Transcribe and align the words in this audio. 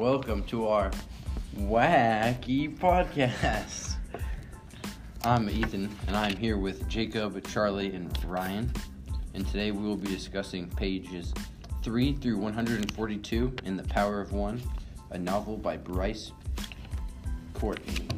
Welcome 0.00 0.44
to 0.44 0.66
our 0.66 0.90
wacky 1.58 2.74
podcast. 2.74 3.96
I'm 5.22 5.50
Ethan, 5.50 5.94
and 6.06 6.16
I'm 6.16 6.38
here 6.38 6.56
with 6.56 6.88
Jacob, 6.88 7.46
Charlie, 7.46 7.94
and 7.94 8.10
Ryan. 8.24 8.72
And 9.34 9.46
today 9.46 9.72
we 9.72 9.86
will 9.86 9.98
be 9.98 10.08
discussing 10.08 10.70
pages 10.70 11.34
3 11.82 12.14
through 12.14 12.38
142 12.38 13.56
in 13.66 13.76
The 13.76 13.82
Power 13.82 14.22
of 14.22 14.32
One, 14.32 14.62
a 15.10 15.18
novel 15.18 15.58
by 15.58 15.76
Bryce 15.76 16.32
Courtenay. 17.52 18.08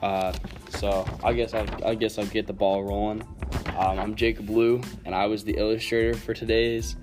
Uh, 0.00 0.32
so 0.70 1.06
I 1.22 1.34
guess 1.34 1.52
I'll, 1.52 1.84
I 1.84 1.96
guess 1.96 2.16
I'll 2.16 2.24
get 2.24 2.46
the 2.46 2.54
ball 2.54 2.82
rolling. 2.82 3.20
Um, 3.76 3.98
I'm 3.98 4.14
Jacob 4.14 4.48
Liu, 4.48 4.80
and 5.04 5.14
I 5.14 5.26
was 5.26 5.44
the 5.44 5.58
illustrator 5.58 6.14
for 6.14 6.32
today's 6.32 6.96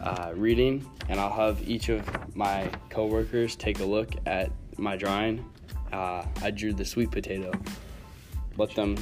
uh, 0.00 0.32
reading. 0.34 0.88
And 1.12 1.20
I'll 1.20 1.30
have 1.30 1.68
each 1.68 1.90
of 1.90 2.34
my 2.34 2.70
coworkers 2.88 3.54
take 3.54 3.80
a 3.80 3.84
look 3.84 4.08
at 4.24 4.50
my 4.78 4.96
drawing. 4.96 5.44
Uh, 5.92 6.24
I 6.40 6.50
drew 6.50 6.72
the 6.72 6.86
sweet 6.86 7.10
potato. 7.10 7.52
Let 8.56 8.74
them 8.74 8.96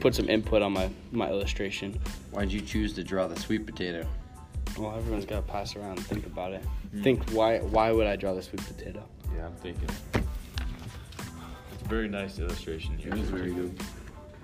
put 0.00 0.14
some 0.14 0.30
input 0.30 0.62
on 0.62 0.72
my, 0.72 0.88
my 1.12 1.28
illustration. 1.28 2.00
Why'd 2.30 2.50
you 2.50 2.62
choose 2.62 2.94
to 2.94 3.04
draw 3.04 3.26
the 3.26 3.38
sweet 3.38 3.66
potato? 3.66 4.06
Well, 4.78 4.96
everyone's 4.96 5.26
got 5.26 5.46
to 5.46 5.52
pass 5.52 5.76
around 5.76 5.98
and 5.98 6.06
think 6.06 6.24
about 6.24 6.54
it. 6.54 6.64
Think 7.02 7.28
why 7.32 7.58
why 7.58 7.92
would 7.92 8.06
I 8.06 8.16
draw 8.16 8.32
the 8.32 8.42
sweet 8.42 8.66
potato? 8.66 9.04
Yeah, 9.36 9.44
I'm 9.44 9.54
thinking. 9.56 9.88
It's 10.14 11.82
a 11.82 11.88
very 11.88 12.08
nice 12.08 12.38
illustration 12.38 12.96
here. 12.96 13.12
It 13.12 13.18
is 13.18 13.28
very 13.28 13.52
good. 13.52 13.78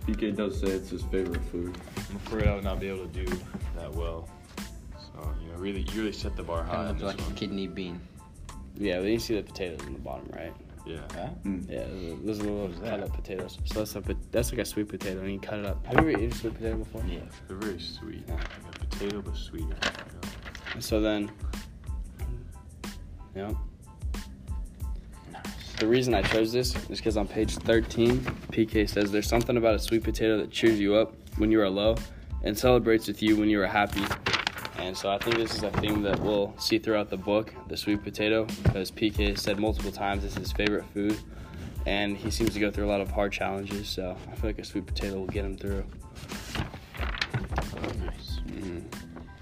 PK 0.06 0.36
does 0.36 0.60
say 0.60 0.66
it's 0.66 0.90
his 0.90 1.02
favorite 1.04 1.44
food. 1.46 1.78
I'm 2.10 2.16
afraid 2.16 2.46
I 2.46 2.54
would 2.54 2.64
not 2.64 2.78
be 2.78 2.88
able 2.88 3.06
to 3.06 3.24
do 3.24 3.38
that 3.74 3.90
well. 3.94 4.28
So 5.16 5.34
you 5.42 5.52
know, 5.52 5.58
really, 5.58 5.80
you 5.80 6.00
really 6.00 6.12
set 6.12 6.36
the 6.36 6.42
bar 6.42 6.62
high. 6.62 6.74
Kind 6.74 6.88
on 6.88 6.90
of 6.90 6.98
this 6.98 7.06
like 7.06 7.20
a 7.20 7.32
kidney 7.32 7.66
bean. 7.66 8.00
Yeah, 8.76 8.98
but 8.98 9.06
you 9.06 9.18
see 9.18 9.34
the 9.36 9.42
potatoes 9.42 9.86
in 9.86 9.94
the 9.94 9.98
bottom, 9.98 10.28
right? 10.32 10.52
Yeah. 10.84 10.98
Huh? 11.14 11.28
Mm. 11.44 11.64
Mm. 11.64 11.70
Yeah, 11.70 12.16
those 12.24 12.40
are 12.40 12.44
little 12.44 12.70
is 12.70 12.78
cut 12.78 12.84
that? 12.84 13.02
up 13.02 13.12
potatoes. 13.12 13.58
So 13.64 13.84
that's 13.84 13.96
a 13.96 14.16
that's 14.30 14.52
like 14.52 14.60
a 14.60 14.64
sweet 14.64 14.88
potato, 14.88 15.20
and 15.20 15.32
you 15.32 15.40
cut 15.40 15.58
it 15.58 15.66
up. 15.66 15.84
Have 15.86 15.94
you 15.94 16.00
ever 16.00 16.10
eaten 16.10 16.32
sweet 16.32 16.54
potato 16.54 16.76
before? 16.76 17.02
Yeah. 17.08 17.20
They're 17.48 17.56
very 17.56 17.80
sweet. 17.80 18.24
Yeah. 18.28 18.34
Like 18.34 18.76
a 18.76 18.86
potato, 18.86 19.22
but 19.22 19.36
sweeter. 19.36 19.66
you 19.66 19.72
know? 20.74 20.80
So 20.80 21.00
then, 21.00 21.30
yeah. 23.34 23.52
Nice. 25.32 25.42
The 25.78 25.86
reason 25.86 26.14
I 26.14 26.22
chose 26.22 26.52
this 26.52 26.76
is 26.88 26.98
because 26.98 27.16
on 27.16 27.26
page 27.26 27.56
13, 27.56 28.20
PK 28.52 28.88
says 28.88 29.10
there's 29.10 29.26
something 29.26 29.56
about 29.56 29.74
a 29.74 29.78
sweet 29.78 30.04
potato 30.04 30.36
that 30.36 30.50
cheers 30.50 30.78
you 30.78 30.94
up 30.94 31.14
when 31.38 31.50
you 31.50 31.60
are 31.62 31.70
low 31.70 31.96
and 32.44 32.56
celebrates 32.56 33.08
with 33.08 33.22
you 33.22 33.36
when 33.36 33.48
you 33.48 33.60
are 33.60 33.66
happy. 33.66 34.04
And 34.78 34.96
so 34.96 35.10
I 35.10 35.18
think 35.18 35.36
this 35.36 35.54
is 35.54 35.62
a 35.62 35.70
theme 35.72 36.02
that 36.02 36.20
we'll 36.20 36.54
see 36.58 36.78
throughout 36.78 37.10
the 37.10 37.16
book, 37.16 37.52
the 37.68 37.76
sweet 37.76 38.02
potato, 38.02 38.46
because 38.62 38.90
PK 38.90 39.38
said 39.38 39.58
multiple 39.58 39.90
times 39.90 40.24
it's 40.24 40.36
his 40.36 40.52
favorite 40.52 40.84
food. 40.92 41.18
And 41.86 42.16
he 42.16 42.30
seems 42.30 42.52
to 42.54 42.60
go 42.60 42.70
through 42.70 42.86
a 42.86 42.90
lot 42.90 43.00
of 43.00 43.10
hard 43.10 43.32
challenges, 43.32 43.88
so 43.88 44.16
I 44.30 44.34
feel 44.34 44.50
like 44.50 44.58
a 44.58 44.64
sweet 44.64 44.86
potato 44.86 45.16
will 45.16 45.26
get 45.26 45.44
him 45.44 45.56
through. 45.56 45.84
Nice. 48.00 48.38
hmm 48.48 48.80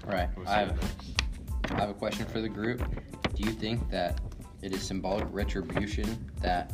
All 0.07 0.13
right. 0.13 0.29
I 0.45 0.59
have, 0.59 0.79
I 1.71 1.79
have 1.79 1.89
a 1.89 1.93
question 1.93 2.25
for 2.27 2.41
the 2.41 2.49
group. 2.49 2.83
Do 3.33 3.43
you 3.43 3.51
think 3.51 3.89
that 3.89 4.21
it 4.61 4.73
is 4.73 4.81
symbolic 4.81 5.25
retribution 5.31 6.31
that 6.41 6.71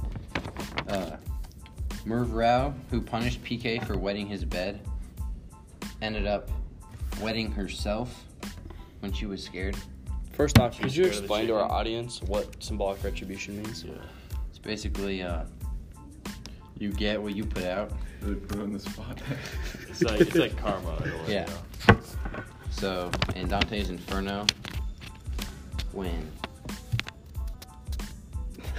uh, 0.87 1.17
Mevrouw, 2.05 2.73
who 2.89 3.01
punished 3.01 3.43
PK 3.43 3.85
for 3.85 3.97
wetting 3.97 4.27
his 4.27 4.43
bed, 4.43 4.81
ended 6.01 6.25
up 6.25 6.49
wetting 7.21 7.51
herself 7.51 8.25
when 9.01 9.11
she 9.11 9.25
was 9.25 9.43
scared? 9.43 9.75
First 10.31 10.57
off, 10.59 10.79
could 10.79 10.95
you 10.95 11.03
scared 11.03 11.07
of 11.07 11.13
the 11.13 11.19
explain 11.19 11.47
to 11.47 11.55
our 11.55 11.71
audience 11.71 12.21
what 12.23 12.63
symbolic 12.63 13.03
retribution 13.03 13.61
means? 13.61 13.83
Yeah. 13.83 13.93
It's 14.49 14.57
basically 14.59 15.21
uh, 15.21 15.43
you 16.77 16.91
get 16.91 17.21
what 17.21 17.35
you 17.35 17.43
put 17.43 17.65
out. 17.65 17.91
Really 18.21 18.35
put 18.35 18.57
it 18.57 18.61
on 18.63 18.73
the 18.73 18.79
spot. 18.79 19.21
It's 19.89 20.01
like 20.03 20.21
it's 20.21 20.35
like 20.35 20.57
karma. 20.57 20.95
In 21.03 21.11
way, 21.11 21.19
Yeah. 21.27 21.49
You 21.89 21.93
know? 21.93 21.99
So 22.71 23.11
in 23.35 23.49
Dante's 23.49 23.89
Inferno, 23.89 24.47
when 25.91 26.31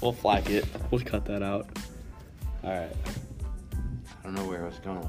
We'll 0.00 0.12
flag 0.12 0.48
it. 0.50 0.64
We'll 0.90 1.02
cut 1.02 1.24
that 1.26 1.42
out. 1.42 1.68
All 2.64 2.70
right. 2.70 2.92
I 3.72 4.22
don't 4.24 4.34
know 4.34 4.44
where 4.44 4.62
I 4.62 4.66
was 4.66 4.78
going 4.78 5.08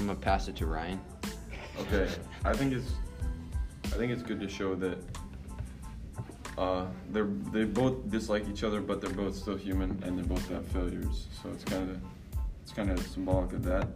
I'm 0.00 0.06
gonna 0.06 0.18
pass 0.18 0.48
it 0.48 0.56
to 0.56 0.66
Ryan. 0.66 0.98
okay, 1.78 2.08
I 2.42 2.54
think 2.54 2.72
it's, 2.72 2.90
I 3.84 3.98
think 3.98 4.10
it's 4.12 4.22
good 4.22 4.40
to 4.40 4.48
show 4.48 4.74
that. 4.76 4.98
Uh, 6.56 6.86
they're 7.10 7.28
they 7.52 7.64
both 7.64 8.10
dislike 8.10 8.48
each 8.48 8.64
other, 8.64 8.80
but 8.80 9.02
they're 9.02 9.10
both 9.10 9.36
still 9.36 9.56
human, 9.56 10.02
and 10.02 10.18
they 10.18 10.22
both 10.22 10.48
have 10.48 10.64
failures. 10.68 11.26
So 11.42 11.50
it's 11.50 11.64
kind 11.64 11.90
of, 11.90 12.00
it's 12.62 12.72
kind 12.72 12.90
of 12.90 12.98
symbolic 13.08 13.52
of 13.52 13.62
that. 13.64 13.88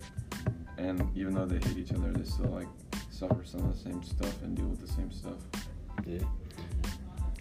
And 0.77 1.11
even 1.17 1.35
though 1.35 1.47
they 1.47 1.57
hate 1.67 1.79
each 1.79 1.93
other, 1.93 2.13
they 2.13 2.25
still 2.25 2.51
like 2.51 2.69
suffer 3.11 3.43
some 3.45 3.61
of 3.61 3.73
the 3.73 3.91
same 3.91 4.03
stuff 4.03 4.43
and 4.43 4.55
deal 4.55 4.67
with 4.67 4.83
the 4.83 4.93
same 4.93 5.11
stuff. 5.11 5.39
Yeah. 6.05 6.19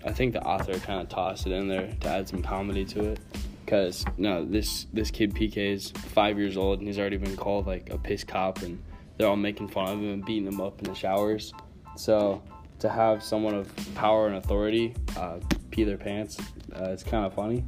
I 0.06 0.14
think 0.14 0.32
the 0.32 0.44
author 0.44 0.80
kind 0.80 1.02
of 1.02 1.10
tossed 1.10 1.48
it 1.48 1.52
in 1.52 1.68
there 1.68 1.94
to 2.00 2.08
add 2.08 2.30
some 2.30 2.42
comedy 2.42 2.86
to 2.86 3.12
it. 3.12 3.20
Cause 3.68 4.06
no, 4.18 4.44
this 4.46 4.88
this 4.94 5.10
kid 5.10 5.34
PK 5.34 5.58
is 5.74 5.92
five 5.92 6.38
years 6.38 6.58
old 6.58 6.80
and 6.80 6.88
he's 6.88 7.00
already 7.00 7.18
been 7.18 7.36
called 7.38 7.66
like 7.66 7.90
a 7.92 7.98
piss 7.98 8.24
cop, 8.24 8.62
and 8.62 8.82
they're 9.18 9.28
all 9.28 9.36
making 9.36 9.70
fun 9.70 9.86
of 9.92 10.00
him 10.00 10.10
and 10.14 10.26
beating 10.26 10.48
him 10.48 10.60
up 10.62 10.80
in 10.80 10.86
the 10.86 10.94
showers. 10.96 11.54
So 11.96 12.42
to 12.80 12.90
have 12.90 13.24
someone 13.24 13.56
of 13.56 13.72
power 13.96 14.28
and 14.28 14.36
authority 14.36 14.94
uh, 15.18 15.40
pee 15.72 15.84
their 15.86 15.98
pants, 15.98 16.38
uh, 16.76 16.90
it's 16.90 17.04
kind 17.04 17.26
of 17.26 17.34
funny. 17.34 17.64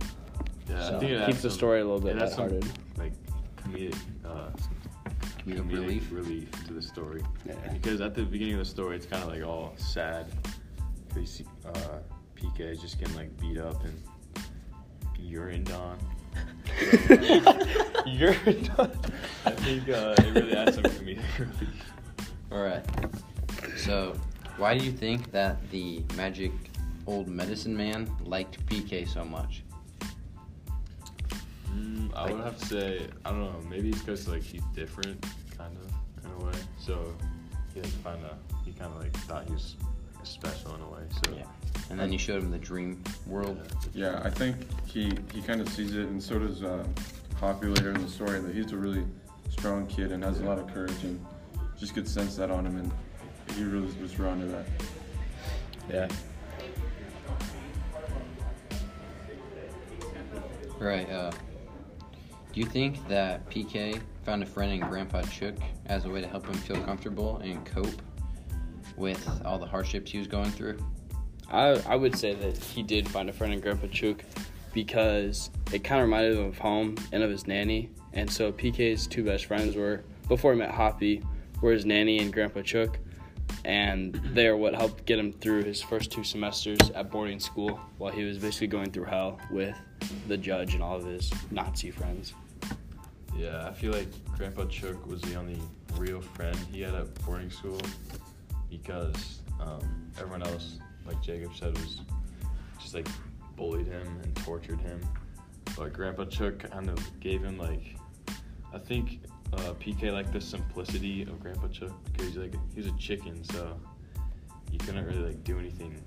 Yeah, 0.70 0.82
So 0.90 0.96
I 0.98 1.00
think 1.00 1.12
it 1.12 1.26
keeps 1.28 1.42
the 1.42 1.50
some- 1.50 1.58
story 1.58 1.80
a 1.82 1.86
little 1.86 2.02
bit 2.02 2.18
it 2.18 2.22
adds 2.22 2.34
some, 2.36 2.50
lighthearted. 2.50 2.72
Like 2.98 3.14
comedic, 3.58 3.96
uh, 4.26 4.50
Comedic 5.46 5.62
comedic 5.62 5.72
relief. 5.72 6.12
relief 6.12 6.66
to 6.68 6.74
the 6.74 6.82
story. 6.82 7.24
Yeah. 7.46 7.54
Because 7.72 8.02
at 8.02 8.16
the 8.16 8.24
beginning 8.24 8.56
of 8.56 8.60
the 8.60 8.66
story, 8.66 8.96
it's 8.98 9.06
kind 9.06 9.24
of 9.24 9.30
like 9.30 9.44
all 9.46 9.74
sad. 9.78 10.26
'Cause 11.10 11.18
you 11.18 11.26
see, 11.26 11.46
uh, 11.66 12.00
PK 12.36 12.62
is 12.72 12.82
just 12.82 13.00
getting 13.00 13.16
like 13.16 13.40
beat 13.40 13.60
up 13.60 13.82
and 13.86 13.94
urined 15.30 15.72
on. 15.72 15.97
Urined 18.06 18.72
on. 18.78 18.91
I 19.46 19.52
think 19.52 19.90
uh, 19.90 20.16
it 20.18 20.34
really 20.34 20.56
adds 20.56 20.75
some 20.75 20.84
comedic 20.84 21.22
relief. 21.38 21.94
All 22.52 22.62
right. 22.62 22.84
So, 23.78 24.16
why 24.58 24.78
do 24.78 24.85
you 24.85 24.91
think 24.91 25.31
that 25.31 25.69
the 25.72 26.03
magic 26.16 26.52
old 27.08 27.28
medicine 27.28 27.75
man 27.75 28.09
liked 28.24 28.64
PK 28.68 29.08
so 29.08 29.24
much? 29.24 29.64
Mm, 31.72 32.14
I 32.16 32.31
would 32.31 32.44
have 32.44 32.58
to 32.59 32.66
say, 32.66 33.08
I 33.25 33.31
don't 33.31 33.41
know, 33.41 33.62
maybe 33.69 33.90
it's 33.90 34.00
because 34.00 34.28
like 34.28 34.44
he's 34.44 34.64
different, 34.74 35.25
kind 35.58 35.75
of, 35.78 36.25
in 36.25 36.31
a 36.41 36.46
way. 36.46 36.59
So 36.80 37.14
he 37.74 37.81
like 37.81 38.03
kind 38.03 38.24
of, 38.25 38.38
he 38.64 38.72
kind 38.72 38.94
of 38.94 39.02
like 39.02 39.16
thought 39.28 39.46
he 39.46 39.53
was 39.53 39.75
special 40.24 40.75
in 40.75 40.81
a 40.81 40.90
way. 40.90 41.02
So 41.12 41.35
Yeah. 41.35 41.44
And 41.90 42.00
then 42.00 42.12
you 42.12 42.18
showed 42.18 42.41
him 42.41 42.51
the 42.51 42.57
dream 42.57 43.03
world. 43.28 43.59
Yeah, 43.94 44.19
I 44.23 44.29
think 44.29 44.56
he 44.88 45.13
he 45.34 45.41
kind 45.41 45.62
of 45.62 45.69
sees 45.69 45.96
it, 45.96 46.07
and 46.07 46.22
so 46.22 46.40
does 46.40 46.63
uh, 46.63 46.85
Hoppy 47.40 47.68
later 47.68 47.91
in 47.91 48.01
the 48.01 48.07
story. 48.07 48.40
That 48.40 48.56
he's 48.56 48.72
a 48.72 48.78
really 48.78 49.06
strong 49.50 49.85
kid 49.88 50.12
and 50.12 50.23
has 50.23 50.40
a 50.40 50.44
lot 50.44 50.57
of 50.57 50.68
courage, 50.73 51.03
and 51.03 51.23
just 51.78 51.94
could 51.94 52.07
sense 52.07 52.35
that 52.38 52.50
on 52.50 52.66
him, 52.66 52.78
and 52.78 52.91
he 53.56 53.63
really 53.63 53.91
was 54.01 54.13
drawn 54.13 54.40
to 54.40 54.46
that. 54.47 54.66
Yeah. 55.90 56.07
Right. 60.79 61.09
Uh, 61.09 61.31
do 62.52 62.59
you 62.59 62.66
think 62.66 63.05
that 63.08 63.49
PK 63.49 64.02
found 64.23 64.41
a 64.41 64.46
friend 64.46 64.72
in 64.72 64.79
Grandpa 64.79 65.22
Chook 65.23 65.55
as 65.88 66.05
a 66.05 66.09
way 66.09 66.22
to 66.22 66.28
help 66.28 66.47
him 66.47 66.55
feel 66.55 66.81
comfortable 66.84 67.38
and 67.38 67.66
cope 67.66 68.02
with 68.97 69.41
all 69.43 69.59
the 69.59 69.66
hardships 69.66 70.11
he 70.11 70.20
was 70.20 70.28
going 70.28 70.52
through? 70.52 70.79
I 71.52 71.82
I 71.88 71.96
would 71.96 72.16
say 72.16 72.34
that 72.34 72.58
he 72.58 72.84
did 72.84 73.08
find 73.08 73.30
a 73.30 73.34
friend 73.34 73.53
in 73.53 73.59
Grandpa 73.59 73.88
Chook 73.88 74.24
because 74.74 75.50
it 75.72 75.84
kind 75.84 76.02
of 76.02 76.08
reminded 76.08 76.38
him 76.38 76.46
of 76.46 76.58
home 76.58 76.96
and 77.12 77.24
of 77.24 77.30
his 77.30 77.47
nanny. 77.47 77.90
And 78.14 78.30
so 78.30 78.52
PK's 78.52 79.08
two 79.08 79.24
best 79.24 79.46
friends 79.46 79.76
were 79.76 80.03
before 80.28 80.53
he 80.53 80.59
met 80.59 80.72
Hoppy 80.72 81.24
were 81.62 81.72
his 81.72 81.86
nanny 81.86 82.20
and 82.20 82.32
Grandpa 82.32 82.62
Chook, 82.62 83.00
and 83.64 84.14
they 84.34 84.47
are 84.47 84.58
what 84.58 84.76
helped 84.76 85.06
get 85.06 85.18
him 85.18 85.32
through 85.32 85.64
his 85.64 85.82
first 85.82 86.12
two 86.12 86.24
semesters 86.24 86.78
at 86.94 87.09
boarding 87.09 87.40
school 87.40 87.80
while 87.98 88.12
he 88.12 88.24
was 88.24 88.38
basically 88.38 88.68
going 88.68 88.91
through 88.91 89.06
hell 89.06 89.40
with 89.50 89.76
the 90.28 90.38
judge 90.38 90.74
and 90.74 90.84
all 90.84 90.98
of 90.98 91.06
his 91.06 91.32
Nazi 91.52 91.91
friends. 91.91 92.34
Yeah, 93.38 93.68
I 93.68 93.74
feel 93.74 93.91
like 93.91 94.08
Grandpa 94.38 94.66
Chook 94.66 95.06
was 95.08 95.22
the 95.22 95.36
only 95.36 95.59
real 95.98 96.22
friend 96.22 96.58
he 96.72 96.82
had 96.82 96.96
at 96.96 97.14
boarding 97.26 97.50
school 97.50 97.80
because 98.70 99.40
um, 99.59 100.12
everyone 100.18 100.44
else, 100.44 100.80
like 101.05 101.22
Jacob 101.22 101.55
said, 101.55 101.78
was 101.78 102.02
just 102.79 102.96
like 102.96 103.07
bullied 103.55 103.87
him 103.87 104.07
and 104.23 104.35
tortured 104.37 104.79
him. 104.81 105.02
But 105.78 105.93
Grandpa 105.93 106.25
Chuck 106.25 106.59
kind 106.59 106.90
of 106.90 107.19
gave 107.19 107.43
him 107.43 107.57
like, 107.57 107.96
I 108.73 108.78
think 108.78 109.19
uh, 109.53 109.73
PK 109.73 110.11
liked 110.11 110.34
the 110.34 110.41
simplicity 110.41 111.23
of 111.23 111.40
Grandpa 111.40 111.67
Chuck 111.67 111.91
because 112.11 112.28
he's 112.28 112.37
like 112.37 112.53
he's 112.73 112.87
a 112.87 112.97
chicken, 112.97 113.43
so 113.43 113.78
he 114.72 114.78
couldn't 114.78 115.05
really 115.05 115.19
like 115.28 115.43
do 115.43 115.59
anything 115.59 116.02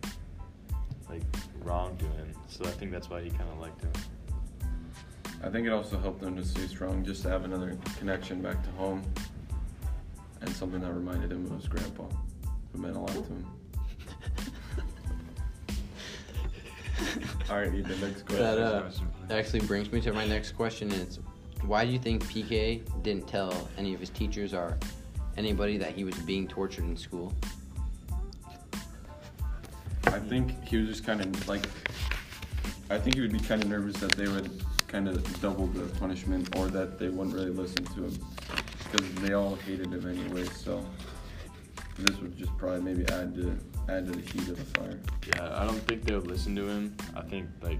like 1.09 1.23
wrong 1.63 1.97
to 1.97 2.05
him. 2.05 2.33
So 2.49 2.65
I 2.65 2.71
think 2.71 2.93
that's 2.93 3.11
why 3.11 3.23
he 3.23 3.31
kind 3.31 3.49
of 3.51 3.59
liked 3.59 3.83
him. 3.83 3.93
I 5.43 5.49
think 5.51 5.67
it 5.67 5.73
also 5.73 5.99
helped 5.99 6.23
him 6.23 6.37
to 6.37 6.45
stay 6.45 6.67
strong, 6.67 7.05
just 7.05 7.23
to 7.23 7.29
have 7.29 7.45
another 7.45 7.79
connection 7.99 8.43
back 8.43 8.63
to 8.65 8.71
home, 8.71 9.03
and 10.41 10.51
something 10.51 10.81
that 10.81 10.93
reminded 10.93 11.31
him 11.31 11.47
of 11.47 11.53
his 11.53 11.69
grandpa, 11.69 12.05
who 12.73 12.79
meant 12.79 12.97
a 12.97 12.99
lot 12.99 13.09
to 13.11 13.23
him. 13.23 13.47
All 17.51 17.57
right, 17.57 17.75
Ethan. 17.75 18.01
Next 18.01 18.27
question. 18.27 18.45
That 18.45 18.59
uh, 18.59 18.91
actually 19.31 19.61
brings 19.61 19.91
me 19.91 20.03
to 20.03 20.13
my 20.13 20.27
next 20.27 20.53
question. 20.53 20.91
Is 20.93 21.19
why 21.63 21.85
do 21.87 21.91
you 21.91 21.99
think 21.99 22.23
PK 22.25 22.83
didn't 23.03 23.27
tell 23.27 23.69
any 23.79 23.95
of 23.95 24.01
his 24.01 24.11
teachers 24.11 24.53
or 24.53 24.77
anybody 25.39 25.79
that 25.79 25.93
he 25.93 26.05
was 26.05 26.15
being 26.17 26.47
tortured 26.47 26.85
in 26.85 26.97
school? 26.97 27.33
I 30.05 30.19
think 30.19 30.63
he 30.65 30.77
was 30.77 30.89
just 30.89 31.05
kind 31.07 31.23
of 31.23 31.49
like. 31.49 31.67
I 32.91 32.99
think 32.99 33.17
he 33.17 33.21
would 33.23 33.33
be 33.33 33.41
kind 33.41 33.63
of 33.63 33.69
nervous 33.69 33.97
that 34.01 34.13
they 34.13 34.29
would 34.29 34.63
kind 34.87 35.09
of 35.09 35.41
double 35.41 35.67
the 35.69 35.87
punishment, 35.99 36.55
or 36.57 36.69
that 36.69 36.99
they 36.99 37.09
wouldn't 37.09 37.35
really 37.35 37.51
listen 37.51 37.85
to 37.85 38.05
him, 38.05 38.19
because 38.91 39.15
they 39.23 39.33
all 39.33 39.55
hated 39.57 39.93
him 39.93 40.07
anyway. 40.07 40.45
So 40.45 40.85
this 41.99 42.19
would 42.21 42.37
just 42.37 42.57
probably 42.59 42.81
maybe 42.81 43.09
add 43.13 43.35
to 43.37 43.59
add 43.89 44.07
to 44.07 44.13
the 44.13 44.21
heat 44.21 44.49
of 44.49 44.57
the 44.59 44.79
fire. 44.81 44.99
Yeah, 45.29 45.61
I 45.61 45.65
don't 45.67 45.81
think 45.87 46.05
they 46.05 46.15
would 46.15 46.27
listen 46.27 46.55
to 46.57 46.67
him. 46.69 46.95
I 47.17 47.23
think 47.23 47.47
like 47.63 47.79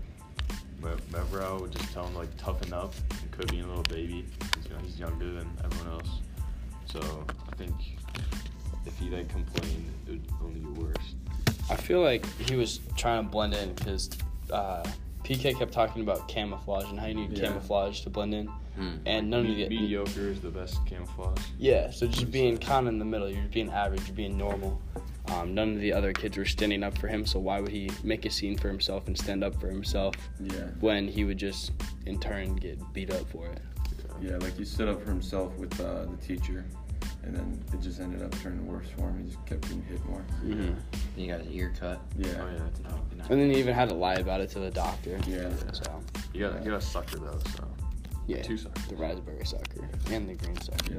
Meverell 1.11 1.61
would 1.61 1.73
just 1.73 1.93
tell 1.93 2.07
him 2.07 2.15
like 2.15 2.35
toughen 2.37 2.73
up 2.73 2.95
and 3.23 3.33
quit 3.33 3.51
being 3.51 3.65
a 3.65 3.67
little 3.67 3.83
baby. 3.85 4.25
He's, 4.57 4.65
you 4.65 4.71
know, 4.71 4.77
he's 4.83 4.99
younger 4.99 5.33
than 5.33 5.49
everyone 5.65 5.93
else. 5.95 6.09
So 6.87 7.01
I 7.51 7.57
think 7.57 7.75
if 8.87 8.97
he 8.99 9.11
like 9.11 9.29
complained, 9.29 9.91
it 10.07 10.13
would 10.13 10.23
only 10.43 10.61
get 10.61 10.71
worse. 10.85 11.15
I 11.71 11.77
feel 11.77 12.01
like 12.01 12.25
he 12.41 12.57
was 12.57 12.81
trying 12.97 13.25
to 13.25 13.31
blend 13.31 13.55
in 13.55 13.75
because 13.75 14.09
uh, 14.51 14.83
PK 15.25 15.59
kept 15.59 15.73
talking 15.73 16.03
about 16.03 16.27
camouflage 16.29 16.85
and 16.89 16.99
how 16.99 17.07
you 17.07 17.15
need 17.15 17.37
Yeah. 17.37 17.49
camouflage 17.49 18.01
to 18.03 18.11
blend 18.11 18.35
in, 18.35 18.47
Hmm. 18.77 18.95
and 19.05 19.29
none 19.29 19.41
of 19.41 19.47
the 19.49 19.69
mediocre 19.69 20.29
is 20.29 20.41
the 20.41 20.49
best 20.49 20.79
camouflage. 20.87 21.39
Yeah, 21.59 21.91
so 21.91 22.07
just 22.07 22.31
being 22.31 22.57
kind 22.57 22.87
of 22.87 22.93
in 22.95 22.99
the 22.99 23.05
middle. 23.05 23.29
You're 23.29 23.43
being 23.49 23.69
average. 23.71 24.07
You're 24.07 24.15
being 24.17 24.39
normal. 24.39 24.81
Um, 25.33 25.55
none 25.55 25.75
of 25.75 25.81
the 25.81 25.93
other 25.93 26.13
kids 26.13 26.37
were 26.37 26.45
standing 26.47 26.83
up 26.83 26.97
for 26.97 27.09
him, 27.09 27.27
so 27.27 27.39
why 27.39 27.61
would 27.61 27.71
he 27.71 27.91
make 28.03 28.25
a 28.25 28.31
scene 28.31 28.57
for 28.57 28.69
himself 28.69 29.07
and 29.09 29.17
stand 29.19 29.45
up 29.45 29.61
for 29.61 29.69
himself 29.69 30.15
Yeah. 30.41 30.69
when 30.81 31.07
he 31.07 31.25
would 31.25 31.37
just, 31.39 31.73
in 32.07 32.19
turn, 32.19 32.57
get 32.57 32.79
beat 32.95 33.13
up 33.13 33.29
for 33.29 33.47
it? 33.47 33.61
Yeah, 34.21 34.37
like 34.39 34.57
he 34.57 34.65
stood 34.65 34.89
up 34.89 35.03
for 35.03 35.11
himself 35.11 35.55
with 35.59 35.79
uh, 35.81 36.07
the 36.07 36.17
teacher, 36.27 36.65
and 37.23 37.37
then 37.37 37.63
it 37.73 37.81
just 37.81 38.01
ended 38.01 38.23
up 38.23 38.35
turning 38.41 38.67
worse 38.67 38.89
for 38.97 39.03
him. 39.03 39.19
He 39.25 39.31
just 39.31 39.45
kept 39.47 39.63
getting 39.63 39.83
hit 39.83 40.05
more. 40.07 40.25
Mm-hmm. 40.45 40.61
Then 40.63 40.75
you 41.17 41.29
got 41.29 41.41
his 41.43 41.53
ear 41.55 41.73
cut. 41.79 42.01
Yeah. 42.17 42.29
Oh 42.41 42.51
yeah, 42.51 42.59
that's 42.59 42.81
not, 42.81 43.31
And 43.31 43.41
then 43.41 43.51
he 43.51 43.59
even 43.59 43.75
had 43.75 43.89
to 43.91 43.95
lie 43.95 44.15
about 44.15 44.41
it 44.41 44.51
to 44.51 44.59
the 44.61 44.71
doctor. 44.71 45.19
Yeah. 45.29 45.51
So, 45.73 45.83
you 46.33 46.49
got 46.49 46.65
you 46.65 46.71
got 46.73 46.79
a 46.79 46.85
sucker 46.85 47.19
though. 47.19 47.39
So 47.55 47.69
yeah, 48.27 48.43
Two 48.43 48.57
suckers. 48.57 48.87
the 48.87 48.97
raspberry 48.97 49.45
sucker 49.45 49.89
and 50.11 50.29
the 50.29 50.35
green 50.35 50.57
sucker. 50.61 50.95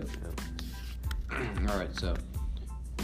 Yeah. 1.32 1.40
All 1.72 1.78
right, 1.78 1.94
so 1.96 2.16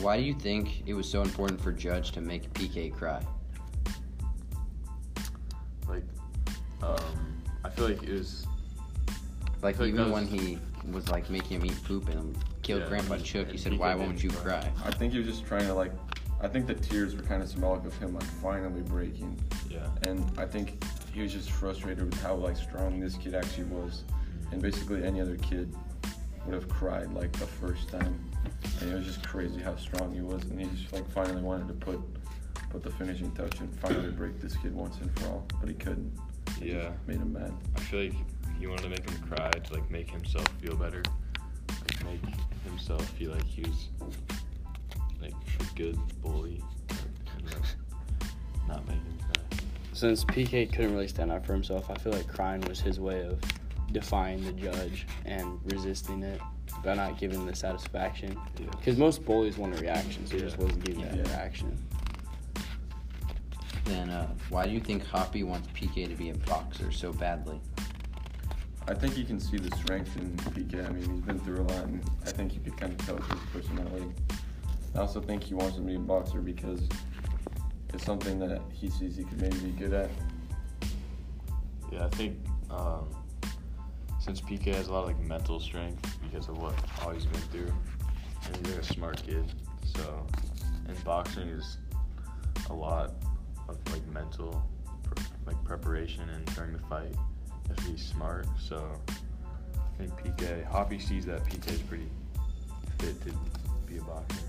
why 0.01 0.17
do 0.17 0.23
you 0.23 0.33
think 0.33 0.83
it 0.85 0.93
was 0.93 1.09
so 1.09 1.21
important 1.21 1.59
for 1.61 1.71
Judge 1.71 2.11
to 2.11 2.21
make 2.21 2.51
PK 2.53 2.91
cry? 2.93 3.21
like, 5.87 6.03
um, 6.81 6.97
I 7.63 7.69
feel 7.69 7.85
like 7.87 8.03
it 8.03 8.11
was 8.11 8.45
Like 9.61 9.79
Like 9.79 9.87
even 9.89 10.03
those- 10.05 10.13
when 10.13 10.27
he 10.27 10.59
was 10.91 11.09
like 11.09 11.29
making 11.29 11.59
him 11.61 11.65
eat 11.65 11.83
poop 11.83 12.09
and 12.09 12.37
killed 12.61 12.81
Yeah, 12.81 12.89
Grandpa 12.89 13.13
and- 13.15 13.23
Chook, 13.23 13.49
he 13.51 13.57
said, 13.57 13.71
PK 13.73 13.77
"Why 13.79 13.95
won't 13.95 14.17
didn't 14.19 14.23
you 14.23 14.29
cry." 14.31 14.61
cry?" 14.61 14.71
I 14.85 14.91
think 14.91 15.13
he 15.13 15.19
was 15.19 15.27
just 15.27 15.45
trying 15.45 15.65
to 15.67 15.73
like. 15.73 15.91
I 16.41 16.47
think 16.47 16.67
the 16.67 16.75
tears 16.75 17.15
were 17.15 17.23
kind 17.23 17.41
of 17.41 17.49
symbolic 17.49 17.83
of 17.85 17.97
him 17.97 18.13
like 18.13 18.23
finally 18.43 18.81
breaking, 18.81 19.39
yeah. 19.69 19.87
and 20.03 20.23
I 20.37 20.45
think 20.45 20.83
he 21.13 21.21
was 21.21 21.31
just 21.31 21.49
frustrated 21.49 22.03
with 22.05 22.21
how 22.21 22.35
like 22.35 22.57
strong 22.57 22.99
this 22.99 23.15
kid 23.15 23.33
actually 23.33 23.63
was, 23.65 24.03
and 24.51 24.61
basically 24.61 25.03
any 25.03 25.21
other 25.21 25.37
kid 25.37 25.73
would 26.45 26.53
have 26.53 26.69
cried 26.69 27.11
like 27.13 27.31
the 27.33 27.47
first 27.47 27.87
time, 27.89 28.19
and 28.81 28.91
it 28.91 28.95
was 28.95 29.05
just 29.05 29.23
crazy 29.25 29.61
how 29.61 29.75
strong 29.75 30.13
he 30.13 30.21
was, 30.21 30.43
and 30.43 30.59
he 30.59 30.65
just 30.77 30.91
like 30.93 31.09
finally 31.11 31.41
wanted 31.41 31.67
to 31.67 31.73
put 31.73 31.99
put 32.69 32.83
the 32.83 32.91
finishing 32.91 33.31
touch 33.31 33.59
and 33.61 33.73
finally 33.79 34.11
break 34.11 34.39
this 34.41 34.55
kid 34.57 34.73
once 34.75 34.97
and 34.99 35.19
for 35.19 35.27
all, 35.27 35.47
but 35.59 35.69
he 35.69 35.75
couldn't. 35.75 36.11
It 36.61 36.67
Yeah. 36.67 36.81
just 36.89 37.07
made 37.07 37.17
him 37.17 37.33
mad. 37.33 37.53
I 37.75 37.79
feel 37.81 38.01
like 38.05 38.13
he 38.59 38.67
wanted 38.67 38.83
to 38.83 38.89
make 38.89 39.09
him 39.09 39.17
cry 39.27 39.49
to 39.51 39.73
like 39.73 39.89
make 39.89 40.09
himself 40.09 40.47
feel 40.59 40.75
better, 40.75 41.01
like 41.69 42.03
make 42.03 42.35
himself 42.65 43.07
feel 43.11 43.31
like 43.31 43.45
he 43.45 43.61
was 43.63 43.89
like 45.21 45.33
a 45.59 45.75
good 45.75 45.97
bully, 46.21 46.61
uh, 46.89 46.95
not 48.67 48.85
make 48.87 48.97
him 48.97 49.17
cry. 49.19 49.57
Since 49.93 50.25
PK 50.25 50.71
couldn't 50.71 50.93
really 50.93 51.07
stand 51.07 51.31
up 51.31 51.45
for 51.45 51.53
himself, 51.53 51.89
I 51.89 51.95
feel 51.95 52.11
like 52.13 52.27
crying 52.27 52.61
was 52.61 52.79
his 52.81 52.99
way 52.99 53.25
of 53.25 53.39
defying 53.91 54.43
the 54.43 54.51
judge 54.53 55.07
and 55.25 55.59
resisting 55.65 56.23
it 56.23 56.41
by 56.85 56.93
not 56.93 57.17
giving 57.17 57.45
the 57.45 57.55
satisfaction. 57.55 58.37
Yeah. 58.59 58.67
Because 58.77 58.97
most 58.97 59.25
bullies 59.25 59.57
want 59.57 59.77
a 59.77 59.81
reaction, 59.81 60.25
so 60.27 60.35
he 60.35 60.41
just 60.41 60.57
Yeah. 60.57 60.63
wasn't 60.63 60.85
giving 60.85 61.01
that 61.03 61.15
Yeah. 61.15 61.23
reaction. 61.23 61.77
Then 63.85 64.09
uh, 64.09 64.27
why 64.49 64.65
do 64.65 64.71
you 64.71 64.79
think 64.79 65.05
Hoppy 65.05 65.43
wants 65.43 65.67
PK 65.73 66.07
to 66.07 66.15
be 66.15 66.29
a 66.29 66.33
boxer 66.35 66.91
so 66.91 67.11
badly? 67.11 67.59
I 68.87 68.93
think 68.93 69.17
you 69.17 69.25
can 69.25 69.39
see 69.39 69.57
the 69.57 69.75
strength 69.77 70.15
in 70.17 70.37
PK. 70.53 70.85
I 70.85 70.91
mean, 70.91 71.09
he's 71.09 71.21
been 71.21 71.39
through 71.39 71.61
a 71.61 71.65
lot, 71.65 71.83
and 71.85 72.03
I 72.25 72.31
think 72.31 72.53
you 72.53 72.59
could 72.61 72.77
kind 72.77 72.93
of 72.93 73.05
tell 73.05 73.17
his 73.17 73.39
personality. 73.51 74.11
I 74.93 74.99
also 74.99 75.19
think 75.19 75.43
he 75.43 75.53
wants 75.55 75.75
to 75.75 75.81
be 75.81 75.95
a 75.95 75.99
boxer 75.99 76.39
because 76.39 76.87
it's 77.93 78.05
something 78.05 78.39
that 78.39 78.61
he 78.71 78.89
sees 78.89 79.17
he 79.17 79.23
could 79.23 79.41
maybe 79.41 79.57
be 79.57 79.71
good 79.71 79.93
at. 79.93 80.09
Yeah, 81.91 82.05
I 82.05 82.09
think 82.09 82.37
um, 82.69 83.07
since 84.25 84.41
PK 84.41 84.73
has 84.73 84.87
a 84.87 84.91
lot 84.91 85.01
of 85.01 85.05
like 85.05 85.19
mental 85.19 85.59
strength 85.59 86.17
because 86.23 86.49
of 86.49 86.57
what 86.57 86.73
all 87.03 87.11
he's 87.11 87.27
been 87.27 87.41
through, 87.41 87.71
and 88.47 88.57
he's 88.57 88.73
like 88.73 88.81
a 88.81 88.93
smart 88.93 89.21
kid, 89.23 89.45
so 89.95 90.25
and 90.87 91.03
boxing 91.03 91.47
is 91.47 91.77
a 92.71 92.73
lot 92.73 93.11
of 93.69 93.77
like 93.91 94.05
mental 94.07 94.67
like 95.45 95.63
preparation 95.63 96.27
and 96.31 96.43
during 96.55 96.73
the 96.73 96.79
fight, 96.79 97.13
to 97.75 97.83
be 97.83 97.95
smart. 97.97 98.47
So 98.59 98.91
I 99.77 99.97
think 99.99 100.11
PK 100.13 100.65
Hoppy 100.65 100.97
sees 100.97 101.27
that 101.27 101.43
PK 101.45 101.73
is 101.73 101.81
pretty 101.81 102.09
fit 102.97 103.21
to 103.27 103.33
be 103.85 103.97
a 103.97 104.01
boxer. 104.01 104.41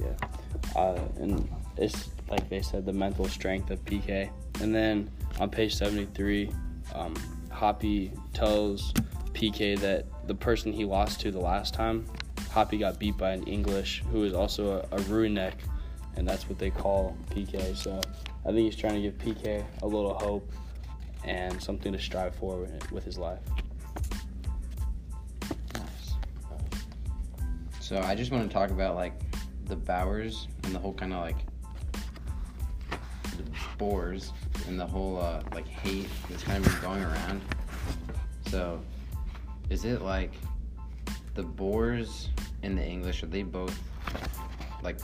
Yeah. 0.00 0.28
Uh, 0.74 1.00
and 1.20 1.46
it's 1.76 2.08
like 2.30 2.48
they 2.48 2.62
said, 2.62 2.86
the 2.86 2.94
mental 2.94 3.28
strength 3.28 3.70
of 3.70 3.84
PK. 3.84 4.30
And 4.62 4.74
then 4.74 5.10
on 5.38 5.50
page 5.50 5.74
73, 5.74 6.50
um, 6.94 7.14
Hoppy 7.50 8.12
tells 8.32 8.94
PK 9.34 9.78
that 9.80 10.06
the 10.26 10.34
person 10.34 10.72
he 10.72 10.84
lost 10.84 11.20
to 11.20 11.30
the 11.30 11.40
last 11.40 11.74
time, 11.74 12.04
Hoppy 12.50 12.78
got 12.78 12.98
beat 12.98 13.16
by 13.16 13.32
an 13.32 13.42
English 13.44 14.02
who 14.10 14.24
is 14.24 14.32
also 14.32 14.78
a, 14.90 14.96
a 14.96 14.98
Runeck, 15.02 15.54
and 16.16 16.26
that's 16.26 16.48
what 16.48 16.58
they 16.58 16.70
call 16.70 17.16
PK. 17.30 17.76
So 17.76 18.00
I 18.44 18.48
think 18.48 18.58
he's 18.58 18.76
trying 18.76 18.94
to 18.94 19.00
give 19.00 19.18
PK 19.18 19.64
a 19.82 19.86
little 19.86 20.14
hope 20.14 20.50
and 21.24 21.62
something 21.62 21.92
to 21.92 21.98
strive 21.98 22.34
for 22.34 22.66
with- 22.90 23.04
his 23.04 23.18
life. 23.18 23.40
So 27.80 27.98
I 28.00 28.14
just 28.14 28.30
want 28.30 28.48
to 28.48 28.52
talk 28.52 28.70
about 28.70 28.96
like 28.96 29.14
the 29.66 29.76
Bowers 29.76 30.48
and 30.64 30.74
the 30.74 30.78
whole 30.78 30.92
kind 30.92 31.12
of 31.12 31.20
like 31.20 31.38
the 33.36 33.44
Boers 33.78 34.32
and 34.66 34.78
the 34.78 34.86
whole 34.86 35.18
uh, 35.18 35.42
like 35.54 35.66
hate 35.66 36.08
that's 36.28 36.42
kind 36.42 36.64
of 36.64 36.70
been 36.70 36.82
going 36.82 37.02
around. 37.02 37.40
So 38.48 38.80
is 39.70 39.84
it 39.84 40.02
like 40.02 40.32
the 41.34 41.42
Boers 41.42 42.28
and 42.62 42.76
the 42.76 42.84
English 42.84 43.22
are 43.22 43.26
they 43.26 43.42
both 43.42 43.78
like 44.82 44.98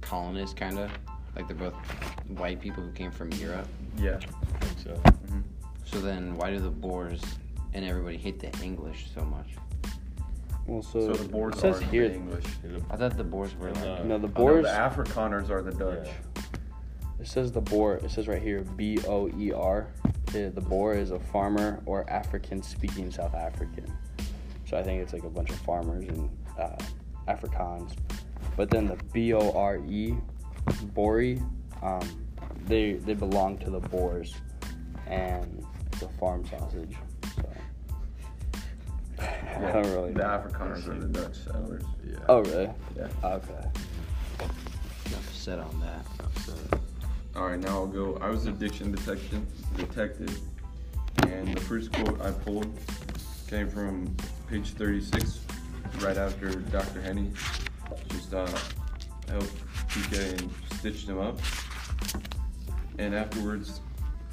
colonists 0.00 0.54
kind 0.54 0.78
of 0.78 0.90
like 1.36 1.46
they're 1.46 1.56
both 1.56 1.74
white 2.36 2.60
people 2.60 2.82
who 2.82 2.92
came 2.92 3.10
from 3.10 3.30
Europe? 3.32 3.68
Yeah. 3.96 4.18
I 4.54 4.64
think 4.64 4.78
so. 4.78 5.10
hmm 5.28 5.40
So 5.84 6.00
then 6.00 6.36
why 6.36 6.50
do 6.50 6.58
the 6.58 6.70
Boers 6.70 7.20
and 7.72 7.84
everybody 7.84 8.16
hate 8.16 8.40
the 8.40 8.50
English 8.64 9.06
so 9.14 9.22
much? 9.24 9.48
Well, 10.66 10.82
so, 10.82 11.00
So 11.00 11.12
the 11.14 11.28
boards 11.28 11.56
it 11.58 11.60
says 11.62 11.80
are 11.80 11.84
here. 11.86 12.08
the 12.08 12.14
English. 12.14 12.44
I 12.90 12.96
thought 12.96 13.16
the 13.16 13.24
Boers 13.24 13.54
were 13.56 13.68
And, 13.68 13.76
like 13.76 14.00
uh, 14.00 14.02
No, 14.04 14.18
the 14.18 14.26
Oh, 14.26 14.28
no, 14.28 14.28
Boers. 14.28 14.64
the 14.66 14.70
Afrikaners 14.70 15.50
are 15.50 15.62
the 15.62 15.72
Dutch. 15.72 16.08
It 17.18 17.26
says 17.26 17.50
the 17.52 17.60
Boer. 17.60 17.96
It 17.96 18.10
says 18.10 18.28
right 18.28 18.40
here, 18.42 18.60
B 18.76 18.98
O 19.08 19.28
E 19.28 19.52
R. 19.52 19.88
The 20.32 20.50
the 20.54 20.60
Boer 20.60 20.94
is 20.94 21.10
a 21.10 21.18
farmer 21.18 21.82
or 21.86 22.08
African-speaking 22.08 23.10
South 23.10 23.34
African. 23.34 23.90
So 24.66 24.76
I 24.76 24.82
think 24.82 25.02
it's 25.02 25.12
like 25.12 25.24
a 25.24 25.30
bunch 25.30 25.50
of 25.50 25.56
farmers 25.56 26.04
and 26.08 26.30
uh, 26.58 26.76
Afrikaans. 27.28 27.92
But 28.56 28.70
then 28.70 28.86
the 28.86 28.96
B 29.12 29.32
O 29.32 29.52
R 29.52 29.78
E, 29.78 30.14
Bori, 30.94 31.42
um, 31.82 32.26
they 32.66 32.94
they 32.94 33.14
belong 33.14 33.58
to 33.58 33.70
the 33.70 33.80
Boers, 33.80 34.34
and 35.06 35.66
it's 35.92 36.02
a 36.02 36.08
farm 36.08 36.44
sausage. 36.46 36.94
So 37.36 37.50
I 39.24 39.72
don't 39.72 39.92
really. 39.92 40.12
The 40.12 40.20
know. 40.20 40.24
Afrikaners 40.24 40.88
are 40.88 41.00
the 41.00 41.08
Dutch 41.08 41.36
settlers. 41.36 41.84
Yeah. 42.06 42.18
Oh 42.28 42.40
really? 42.42 42.70
Yeah. 42.96 43.08
Okay. 43.24 43.70
Enough 45.06 45.34
said 45.34 45.58
on 45.58 45.80
that. 45.80 46.80
All 47.36 47.46
right, 47.46 47.60
now 47.60 47.68
I'll 47.68 47.86
go. 47.86 48.18
I 48.20 48.28
was 48.28 48.46
addiction 48.46 48.90
detection 48.90 49.46
detective, 49.76 50.36
and 51.28 51.54
the 51.54 51.60
first 51.60 51.92
quote 51.92 52.20
I 52.20 52.32
pulled 52.32 52.76
came 53.48 53.68
from 53.68 54.14
page 54.48 54.70
36, 54.70 55.38
right 56.00 56.16
after 56.16 56.50
Dr. 56.50 57.00
Henny 57.00 57.30
just 58.08 58.34
uh, 58.34 58.46
helped 59.28 59.54
PK 59.88 60.40
and 60.40 60.50
stitched 60.74 61.08
him 61.08 61.20
up. 61.20 61.38
And 62.98 63.14
afterwards, 63.14 63.80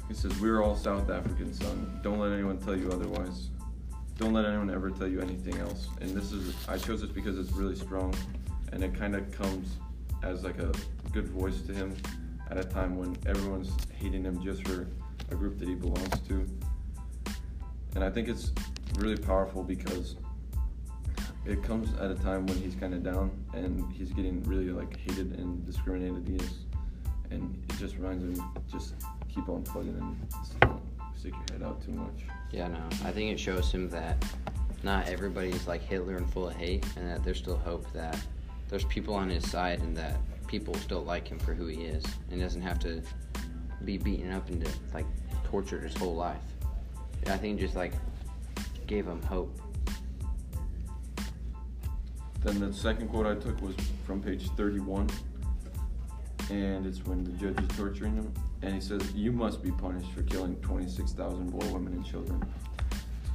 he 0.08 0.14
says, 0.14 0.36
"We're 0.40 0.60
all 0.60 0.74
South 0.74 1.08
African, 1.08 1.54
son. 1.54 2.00
Don't 2.02 2.18
let 2.18 2.32
anyone 2.32 2.58
tell 2.58 2.76
you 2.76 2.90
otherwise. 2.90 3.50
Don't 4.18 4.32
let 4.32 4.44
anyone 4.44 4.70
ever 4.70 4.90
tell 4.90 5.06
you 5.06 5.20
anything 5.20 5.56
else." 5.58 5.86
And 6.00 6.10
this 6.10 6.32
is 6.32 6.52
I 6.66 6.78
chose 6.78 7.02
this 7.02 7.10
because 7.10 7.38
it's 7.38 7.52
really 7.52 7.76
strong, 7.76 8.12
and 8.72 8.82
it 8.82 8.92
kind 8.92 9.14
of 9.14 9.30
comes 9.30 9.76
as 10.24 10.42
like 10.42 10.58
a 10.58 10.72
good 11.12 11.28
voice 11.28 11.62
to 11.62 11.72
him 11.72 11.94
at 12.50 12.58
a 12.58 12.64
time 12.64 12.96
when 12.96 13.16
everyone's 13.26 13.70
hating 13.94 14.24
him 14.24 14.42
just 14.42 14.66
for 14.66 14.86
a 15.30 15.34
group 15.34 15.58
that 15.58 15.68
he 15.68 15.74
belongs 15.74 16.20
to. 16.28 16.48
And 17.94 18.04
I 18.04 18.10
think 18.10 18.28
it's 18.28 18.52
really 18.96 19.16
powerful 19.16 19.62
because 19.62 20.16
it 21.44 21.62
comes 21.62 21.88
at 21.98 22.10
a 22.10 22.14
time 22.14 22.46
when 22.46 22.58
he's 22.58 22.74
kind 22.74 22.94
of 22.94 23.02
down 23.02 23.30
and 23.54 23.90
he's 23.92 24.12
getting 24.12 24.42
really 24.44 24.70
like 24.70 24.96
hated 24.98 25.38
and 25.38 25.64
discriminated 25.66 26.16
against. 26.18 26.54
And 27.30 27.62
it 27.68 27.78
just 27.78 27.96
reminds 27.96 28.24
him 28.24 28.52
just 28.70 28.94
keep 29.28 29.48
on 29.48 29.62
plugging 29.62 29.96
and 29.98 30.16
don't 30.60 30.80
stick 31.16 31.32
your 31.32 31.58
head 31.58 31.66
out 31.66 31.84
too 31.84 31.92
much. 31.92 32.24
Yeah, 32.50 32.68
no. 32.68 32.82
I 33.04 33.12
think 33.12 33.32
it 33.32 33.38
shows 33.38 33.70
him 33.70 33.90
that 33.90 34.24
not 34.82 35.08
everybody's 35.08 35.66
like 35.66 35.82
Hitler 35.82 36.16
and 36.16 36.30
full 36.32 36.48
of 36.48 36.56
hate, 36.56 36.86
and 36.96 37.08
that 37.08 37.24
there's 37.24 37.38
still 37.38 37.56
hope 37.56 37.90
that 37.92 38.18
there's 38.68 38.84
people 38.84 39.14
on 39.14 39.28
his 39.28 39.48
side, 39.50 39.80
and 39.80 39.96
that 39.96 40.16
people 40.48 40.74
still 40.74 41.04
like 41.04 41.28
him 41.28 41.38
for 41.38 41.54
who 41.54 41.66
he 41.66 41.84
is, 41.84 42.04
and 42.30 42.40
doesn't 42.40 42.62
have 42.62 42.78
to 42.80 43.02
be 43.84 43.96
beaten 43.98 44.32
up 44.32 44.48
and 44.48 44.68
like 44.92 45.06
tortured 45.44 45.84
his 45.84 45.94
whole 45.96 46.16
life. 46.16 46.42
I 47.26 47.36
think 47.36 47.60
just 47.60 47.76
like 47.76 47.92
gave 48.86 49.06
him 49.06 49.22
hope. 49.22 49.56
Then 52.40 52.60
the 52.60 52.72
second 52.72 53.08
quote 53.08 53.26
I 53.26 53.34
took 53.34 53.60
was 53.60 53.74
from 54.04 54.22
page 54.22 54.48
31, 54.50 55.08
and 56.50 56.86
it's 56.86 57.04
when 57.04 57.24
the 57.24 57.32
judge 57.32 57.60
is 57.60 57.76
torturing 57.76 58.14
him, 58.14 58.32
and 58.62 58.74
he 58.74 58.80
says, 58.80 59.12
"You 59.12 59.32
must 59.32 59.62
be 59.62 59.70
punished 59.70 60.10
for 60.12 60.22
killing 60.22 60.56
26,000 60.56 61.50
boy, 61.50 61.66
women, 61.72 61.92
and 61.94 62.04
children." 62.04 62.42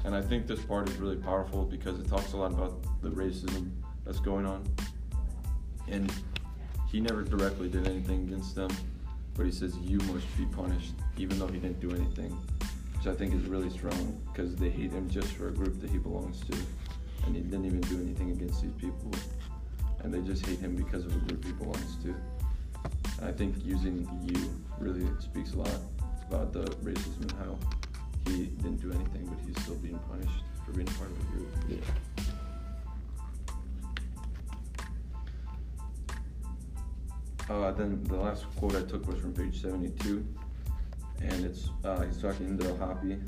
And 0.05 0.15
I 0.15 0.21
think 0.21 0.47
this 0.47 0.63
part 0.63 0.89
is 0.89 0.97
really 0.97 1.17
powerful 1.17 1.65
because 1.65 1.99
it 1.99 2.07
talks 2.07 2.33
a 2.33 2.37
lot 2.37 2.51
about 2.51 2.83
the 3.01 3.09
racism 3.09 3.71
that's 4.05 4.19
going 4.19 4.45
on, 4.45 4.63
and 5.87 6.11
he 6.93 7.01
never 7.01 7.23
directly 7.23 7.67
did 7.67 7.85
anything 7.87 8.23
against 8.23 8.55
them, 8.55 8.69
but 9.35 9.45
he 9.45 9.51
says, 9.51 9.75
"You 9.79 9.97
must 10.13 10.25
be 10.37 10.45
punished," 10.45 10.93
even 11.17 11.37
though 11.39 11.47
he 11.47 11.59
didn't 11.59 11.81
do 11.81 11.91
anything, 11.91 12.31
which 12.95 13.07
I 13.07 13.13
think 13.13 13.33
is 13.33 13.45
really 13.47 13.69
strong 13.69 14.21
because 14.31 14.55
they 14.55 14.69
hate 14.69 14.91
him 14.91 15.09
just 15.09 15.27
for 15.29 15.49
a 15.49 15.51
group 15.51 15.81
that 15.81 15.89
he 15.89 15.97
belongs 15.97 16.39
to 16.41 16.57
and 17.25 17.35
he 17.35 17.41
didn't 17.41 17.65
even 17.65 17.81
do 17.81 17.99
anything 18.01 18.31
against 18.31 18.61
these 18.61 18.73
people, 18.73 19.11
and 20.01 20.13
they 20.13 20.21
just 20.21 20.45
hate 20.45 20.59
him 20.59 20.75
because 20.75 21.05
of 21.05 21.13
the 21.13 21.19
group 21.19 21.43
he 21.43 21.51
belongs 21.53 21.95
to. 22.03 22.15
And 23.19 23.27
I 23.27 23.31
think 23.31 23.55
using 23.65 24.07
"you" 24.23 24.51
really 24.79 25.07
speaks 25.19 25.53
a 25.53 25.57
lot 25.57 25.79
about 26.27 26.53
the 26.53 26.65
racism 26.83 27.21
and 27.21 27.31
how 27.33 27.57
he 28.27 28.45
didn't 28.45 28.81
do 28.81 28.91
anything, 28.91 29.25
but 29.25 29.39
he's 29.45 29.59
still 29.63 29.75
being 29.75 29.99
punished 30.09 30.43
for 30.65 30.71
being 30.73 30.87
part 30.87 31.09
of 31.09 31.19
the 31.19 31.25
group. 31.25 31.47
Yeah. 31.69 32.22
Uh, 37.53 37.71
then 37.71 38.03
the 38.05 38.15
last 38.15 38.45
quote 38.55 38.75
I 38.75 38.81
took 38.81 39.07
was 39.07 39.19
from 39.19 39.31
page 39.31 39.61
72, 39.61 40.25
and 41.21 41.45
it's 41.45 41.69
uh, 41.85 42.01
he's 42.01 42.19
talking 42.19 42.57
to 42.57 42.77
Hoppy, 42.77 43.19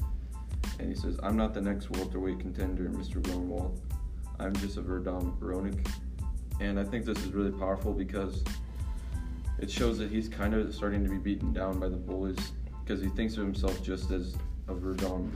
and 0.80 0.90
he 0.90 0.96
says, 0.96 1.20
"I'm 1.22 1.38
not 1.38 1.54
the 1.54 1.62
next 1.62 1.92
welterweight 1.92 2.40
contender, 2.40 2.86
Mr. 2.86 3.22
Grunwald. 3.22 3.80
I'm 4.40 4.56
just 4.56 4.78
a 4.78 4.82
Verdom 4.82 5.38
Roenick." 5.38 5.88
And 6.60 6.80
I 6.80 6.84
think 6.84 7.06
this 7.06 7.20
is 7.20 7.34
really 7.34 7.52
powerful 7.52 7.94
because 7.94 8.44
it 9.60 9.70
shows 9.70 10.00
that 10.00 10.10
he's 10.10 10.28
kind 10.28 10.56
of 10.56 10.74
starting 10.74 11.04
to 11.04 11.10
be 11.10 11.18
beaten 11.18 11.54
down 11.54 11.80
by 11.80 11.88
the 11.88 11.98
bullies 11.98 12.52
because 12.84 13.04
he 13.04 13.10
thinks 13.10 13.38
of 13.38 13.44
himself 13.44 13.84
just 13.84 14.10
as 14.10 14.36
a 14.70 14.74
Verdom 14.74 15.30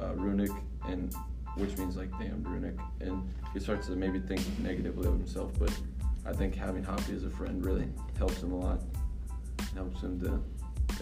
uh, 0.00 0.14
Runic, 0.16 0.50
and 0.88 1.14
which 1.56 1.78
means 1.78 1.96
like 1.96 2.10
damn 2.18 2.42
Runic, 2.42 2.74
and 3.00 3.22
he 3.52 3.60
starts 3.60 3.86
to 3.86 3.92
maybe 3.92 4.18
think 4.18 4.40
negatively 4.58 5.06
of 5.06 5.14
himself, 5.14 5.52
but 5.60 5.72
I 6.24 6.32
think 6.32 6.54
having 6.54 6.82
Hoppy 6.84 7.14
as 7.14 7.24
a 7.24 7.30
friend 7.30 7.64
really 7.64 7.88
helps 8.16 8.42
him 8.42 8.52
a 8.52 8.58
lot. 8.58 8.80
Helps 9.74 10.02
him 10.02 10.20
to 10.20 10.40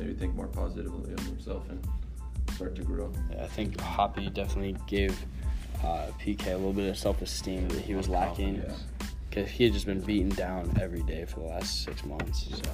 maybe 0.00 0.14
think 0.14 0.34
more 0.34 0.46
positively 0.46 1.12
of 1.12 1.20
himself 1.20 1.68
and 1.68 1.86
start 2.54 2.74
to 2.76 2.82
grow. 2.82 3.12
Yeah, 3.30 3.44
I 3.44 3.46
think 3.48 3.78
Hoppy 3.80 4.30
definitely 4.30 4.76
gave 4.86 5.16
uh, 5.84 6.06
PK 6.20 6.46
a 6.48 6.56
little 6.56 6.72
bit 6.72 6.88
of 6.88 6.96
self-esteem 6.96 7.68
that 7.68 7.80
he 7.80 7.94
was 7.94 8.08
lacking 8.08 8.56
Yeah. 8.56 8.72
because 9.28 9.48
he 9.50 9.64
had 9.64 9.72
just 9.72 9.86
been 9.86 10.00
beaten 10.00 10.28
down 10.30 10.72
every 10.80 11.02
day 11.02 11.24
for 11.24 11.40
the 11.40 11.46
last 11.46 11.84
six 11.84 12.04
months. 12.04 12.48
So 12.50 12.70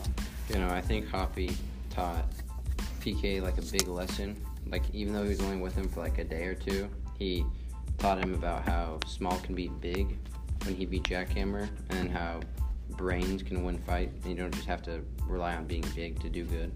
You 0.55 0.61
know, 0.61 0.69
I 0.69 0.81
think 0.81 1.09
Hoppy 1.09 1.57
taught 1.91 2.25
PK 3.01 3.43
like 3.43 3.59
a 3.59 3.63
big 3.63 3.89
lesson. 3.89 4.37
Like 4.69 4.83
even 4.93 5.15
though 5.15 5.23
he 5.23 5.31
was 5.31 5.41
only 5.41 5.59
with 5.59 5.75
him 5.75 5.89
for 5.89 6.01
like 6.01 6.19
a 6.19 6.25
day 6.25 6.45
or 6.45 6.55
two, 6.55 6.89
he 7.19 7.45
taught 7.99 8.19
him 8.23 8.35
about 8.35 8.63
how 8.69 8.99
small 9.07 9.39
can 9.39 9.55
be 9.55 9.69
big 9.69 10.19
when 10.67 10.75
he 10.75 10.85
beat 10.85 11.05
Jackhammer, 11.05 11.69
and 11.91 12.11
how 12.11 12.41
brains 12.91 13.43
can 13.43 13.65
win 13.65 13.79
fight, 13.79 14.11
and 14.23 14.27
you 14.27 14.35
don't 14.35 14.53
just 14.53 14.67
have 14.67 14.83
to 14.83 15.01
rely 15.27 15.55
on 15.55 15.65
being 15.65 15.85
big 15.95 16.21
to 16.21 16.29
do 16.29 16.45
good. 16.45 16.73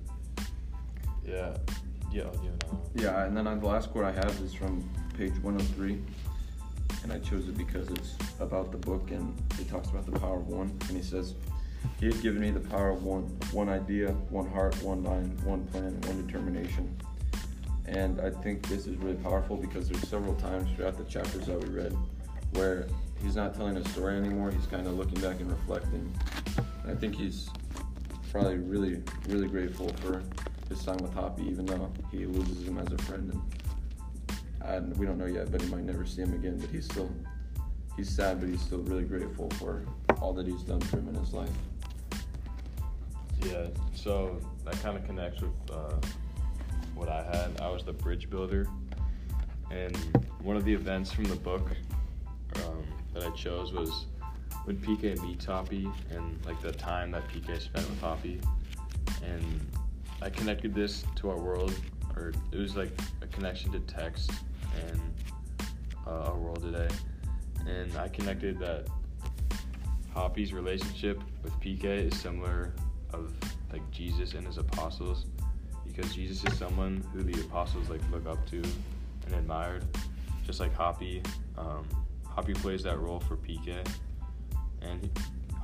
yeah. 1.26 1.56
Yeah. 2.12 2.25
You 2.42 2.50
know. 2.50 2.80
Yeah, 2.94 3.25
and 3.25 3.37
then 3.37 3.47
uh, 3.47 3.54
the 3.54 3.66
last 3.66 3.90
quote 3.90 4.04
I 4.04 4.12
have 4.12 4.40
is 4.40 4.52
from 4.52 4.88
page 5.16 5.32
103, 5.42 6.02
and 7.04 7.12
I 7.12 7.18
chose 7.18 7.49
it 7.49 7.56
because 7.56 7.88
it's 7.88 8.16
about 8.40 8.73
the 8.73 8.78
book 8.78 9.11
and 9.11 9.37
it 9.61 9.68
talks 9.68 9.90
about 9.90 10.06
the 10.06 10.18
power 10.18 10.38
of 10.38 10.49
one. 10.49 10.76
And 10.88 10.97
he 10.97 11.02
says, 11.02 11.35
He 12.00 12.06
had 12.06 12.20
given 12.20 12.40
me 12.40 12.50
the 12.50 12.61
power 12.61 12.90
of 12.90 13.04
one, 13.04 13.23
one 13.52 13.68
idea, 13.68 14.09
one 14.30 14.49
heart, 14.49 14.80
one 14.82 15.04
mind, 15.04 15.40
one 15.42 15.66
plan, 15.66 16.00
one 16.02 16.26
determination. 16.26 16.97
And 17.87 18.20
I 18.20 18.30
think 18.30 18.66
this 18.68 18.88
is 18.88 18.97
really 18.97 19.16
powerful 19.16 19.56
because 19.56 19.88
there's 19.88 20.09
several 20.09 20.35
times 20.35 20.68
throughout 20.75 20.97
the 20.97 21.04
chapters 21.04 21.47
that 21.47 21.62
we 21.62 21.68
read 21.68 21.97
where 22.52 22.87
he's 23.23 23.37
not 23.37 23.54
telling 23.54 23.76
a 23.76 23.88
story 23.90 24.16
anymore. 24.16 24.50
He's 24.50 24.66
kind 24.66 24.87
of 24.87 24.95
looking 24.95 25.21
back 25.21 25.40
and 25.40 25.50
reflecting. 25.50 26.12
And 26.83 26.92
I 26.92 26.95
think 26.95 27.14
he's 27.14 27.50
probably 28.30 28.59
really, 28.59 29.02
really 29.28 29.49
grateful 29.49 29.88
for 30.00 30.23
his 30.69 30.85
time 30.85 30.99
with 30.99 31.12
Hoppy, 31.14 31.42
even 31.49 31.66
though 31.66 31.90
he 32.11 32.26
loses 32.26 32.66
him 32.66 32.78
as 32.78 32.92
a 32.92 32.99
friend. 32.99 33.40
And, 34.62 34.97
we 34.97 35.07
don't 35.07 35.19
know 35.19 35.26
yet, 35.26 35.50
but 35.50 35.61
he 35.61 35.69
might 35.69 35.85
never 35.85 36.07
see 36.07 36.23
him 36.23 36.35
again. 36.35 36.59
But 36.59 36.71
he's 36.71 36.85
still, 36.85 37.11
he's 37.97 38.09
sad, 38.09 38.40
but 38.40 38.49
he's 38.49 38.61
still 38.61 38.78
really 38.78 39.04
grateful 39.04 39.50
for 39.50 39.85
all 40.21 40.33
that 40.35 40.47
he's 40.47 40.62
done 40.62 40.80
for 40.80 40.99
him 40.99 41.09
in 41.09 41.14
his 41.14 41.33
life. 41.33 41.50
Yeah, 43.45 43.66
so 43.95 44.38
that 44.64 44.80
kind 44.83 44.97
of 44.97 45.07
connects 45.07 45.40
with 45.40 45.50
uh, 45.73 45.95
what 46.95 47.09
I 47.09 47.23
had. 47.23 47.61
I 47.61 47.71
was 47.71 47.83
the 47.83 47.92
bridge 47.92 48.28
builder, 48.28 48.69
and 49.71 49.97
one 50.42 50.57
of 50.57 50.64
the 50.64 50.75
events 50.75 51.11
from 51.11 51.25
the 51.25 51.37
book 51.37 51.71
um, 52.57 52.85
that 53.14 53.25
I 53.25 53.30
chose 53.30 53.73
was 53.73 54.07
when 54.64 54.76
PK 54.78 55.21
meets 55.23 55.45
Hoppy 55.45 55.88
and 56.11 56.45
like 56.45 56.61
the 56.61 56.73
time 56.73 57.11
that 57.12 57.28
PK 57.28 57.61
spent 57.61 57.88
with 57.88 58.00
Hoppy, 58.00 58.40
and 59.25 59.66
I 60.23 60.30
connected 60.30 60.75
this 60.75 61.04
to 61.16 61.30
our 61.30 61.38
world, 61.38 61.75
or 62.16 62.33
it 62.52 62.59
was 62.59 62.76
like 62.76 62.92
a 63.23 63.26
connection 63.26 63.73
to 63.73 63.80
text 63.80 64.30
and 64.87 65.00
uh, 66.07 66.11
our 66.11 66.37
world 66.37 66.62
today, 66.62 66.88
and 67.66 67.97
I 67.97 68.09
connected 68.09 68.59
that 68.59 68.87
Hoppy's 70.12 70.52
relationship 70.52 71.23
with 71.42 71.59
PK 71.61 71.85
is 71.85 72.19
similar 72.19 72.75
of 73.12 73.33
like 73.73 73.88
Jesus 73.90 74.35
and 74.35 74.47
his 74.47 74.59
apostles 74.59 75.26
because 75.87 76.14
Jesus 76.14 76.45
is 76.45 76.59
someone 76.59 77.04
who 77.12 77.23
the 77.23 77.40
apostles 77.40 77.88
like 77.88 78.00
look 78.11 78.26
up 78.26 78.45
to 78.50 78.62
and 79.26 79.35
admired 79.35 79.85
just 80.47 80.61
like 80.61 80.75
Hoppy 80.75 81.23
um, 81.57 81.87
Hoppy 82.30 82.54
plays 82.54 82.82
that 82.84 82.99
role 82.99 83.20
for 83.20 83.37
PK 83.37 83.87
and 84.82 85.02
he, 85.02 85.10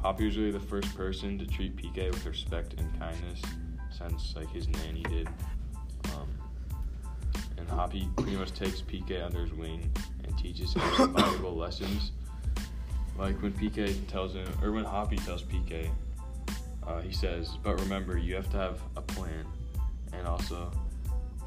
Hoppy 0.03 0.27
was 0.27 0.37
really 0.37 0.51
the 0.51 0.61
first 0.61 0.95
person 0.97 1.39
to 1.39 1.47
treat 1.47 1.77
PK 1.77 2.11
with 2.11 2.27
respect 2.27 2.75
and 2.79 2.99
kindness 2.99 3.43
since 3.91 4.35
like 4.37 4.51
his 4.51 4.69
nanny 4.69 5.03
did 5.05 5.29
um, 6.15 6.29
and 7.59 7.69
Hoppy 7.69 8.09
pretty 8.17 8.37
much 8.37 8.53
takes 8.53 8.83
PK 8.83 9.25
under 9.25 9.41
his 9.41 9.53
wing 9.53 9.91
and 10.25 10.37
teaches 10.39 10.75
him 10.75 10.83
some 10.97 11.15
valuable 11.17 11.57
lessons 11.57 12.13
like 13.19 13.41
when 13.41 13.53
PK 13.53 14.07
tells 14.09 14.35
him, 14.35 14.47
or 14.63 14.73
when 14.73 14.85
Hoppy 14.85 15.17
tells 15.17 15.43
PK, 15.43 15.89
uh, 16.87 17.01
he 17.01 17.13
says, 17.13 17.57
but 17.63 17.81
remember, 17.81 18.19
you 18.19 18.35
have 18.35 18.51
to 18.51 18.59
have 18.59 18.81
a 18.97 19.03
plan. 19.03 19.47
And 20.13 20.27
also, 20.27 20.71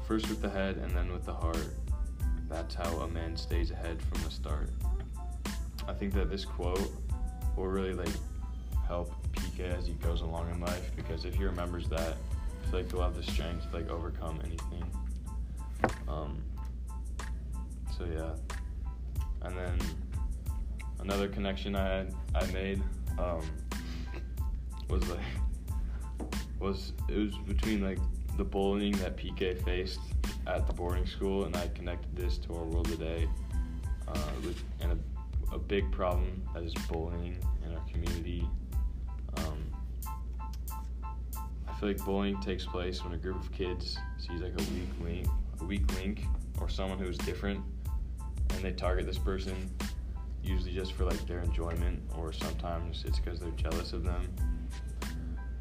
first 0.06 0.28
with 0.28 0.42
the 0.42 0.50
head 0.50 0.76
and 0.76 0.90
then 0.92 1.12
with 1.12 1.24
the 1.24 1.34
heart. 1.34 1.74
that's 2.48 2.74
how 2.74 2.90
a 3.00 3.08
man 3.08 3.36
stays 3.36 3.70
ahead 3.70 4.02
from 4.02 4.22
the 4.24 4.30
start. 4.30 4.70
I 5.90 5.94
think 5.94 6.14
that 6.14 6.30
this 6.30 6.44
quote 6.44 6.92
will 7.56 7.66
really 7.66 7.92
like 7.92 8.14
help 8.86 9.12
PK 9.32 9.76
as 9.76 9.86
he 9.86 9.94
goes 9.94 10.20
along 10.20 10.48
in 10.50 10.60
life 10.60 10.90
because 10.94 11.24
if 11.24 11.34
he 11.34 11.44
remembers 11.44 11.88
that, 11.88 12.16
I 12.62 12.70
feel 12.70 12.80
like 12.80 12.90
he'll 12.90 13.02
have 13.02 13.16
the 13.16 13.24
strength 13.24 13.68
to 13.70 13.76
like 13.76 13.90
overcome 13.90 14.40
anything. 14.44 14.84
Um, 16.08 16.38
so 17.98 18.04
yeah, 18.04 18.30
and 19.42 19.56
then 19.56 19.78
another 21.00 21.28
connection 21.28 21.74
I 21.74 21.88
had 21.88 22.14
I 22.36 22.46
made 22.52 22.80
um, 23.18 23.42
was 24.88 25.08
like 25.08 25.18
was 26.60 26.92
it 27.08 27.16
was 27.16 27.36
between 27.48 27.82
like 27.82 27.98
the 28.36 28.44
bullying 28.44 28.92
that 28.98 29.16
PK 29.16 29.60
faced 29.64 30.00
at 30.46 30.68
the 30.68 30.72
boarding 30.72 31.06
school, 31.06 31.46
and 31.46 31.56
I 31.56 31.66
connected 31.68 32.14
this 32.14 32.38
to 32.38 32.54
our 32.54 32.64
world 32.64 32.86
today, 32.86 33.28
uh, 34.08 34.18
with, 34.44 34.62
a, 35.52 35.58
big 35.58 35.90
problem 35.92 36.42
that 36.54 36.62
is 36.62 36.74
bullying 36.88 37.36
in 37.64 37.74
our 37.74 37.82
community. 37.90 38.48
Um, 39.36 39.64
I 41.68 41.72
feel 41.78 41.88
like 41.88 42.04
bullying 42.04 42.40
takes 42.40 42.64
place 42.64 43.04
when 43.04 43.14
a 43.14 43.16
group 43.16 43.40
of 43.40 43.52
kids 43.52 43.98
sees 44.18 44.40
like 44.40 44.52
a 44.52 44.64
weak 44.72 44.90
link, 45.02 45.26
a 45.60 45.64
weak 45.64 45.94
link, 45.94 46.24
or 46.60 46.68
someone 46.68 46.98
who 46.98 47.08
is 47.08 47.18
different, 47.18 47.60
and 48.50 48.62
they 48.62 48.72
target 48.72 49.06
this 49.06 49.18
person, 49.18 49.70
usually 50.42 50.72
just 50.72 50.92
for 50.92 51.04
like 51.04 51.26
their 51.26 51.40
enjoyment, 51.40 52.02
or 52.16 52.32
sometimes 52.32 53.04
it's 53.06 53.18
because 53.18 53.40
they're 53.40 53.50
jealous 53.50 53.92
of 53.92 54.02
them. 54.04 54.28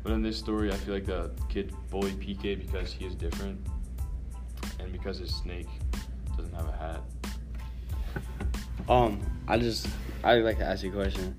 But 0.03 0.13
in 0.13 0.21
this 0.21 0.37
story, 0.37 0.71
I 0.71 0.75
feel 0.75 0.93
like 0.93 1.05
the 1.05 1.31
kid 1.49 1.73
bullied 1.89 2.19
PK 2.19 2.57
because 2.57 2.91
he 2.91 3.05
is 3.05 3.15
different, 3.15 3.59
and 4.79 4.91
because 4.91 5.19
his 5.19 5.33
snake 5.33 5.67
doesn't 6.35 6.53
have 6.53 6.67
a 6.67 6.71
hat. 6.71 7.01
Um, 8.87 9.19
I 9.47 9.57
just 9.57 9.87
I'd 10.23 10.43
like 10.43 10.57
to 10.59 10.65
ask 10.65 10.83
you 10.83 10.89
a 10.91 10.93
question. 10.93 11.35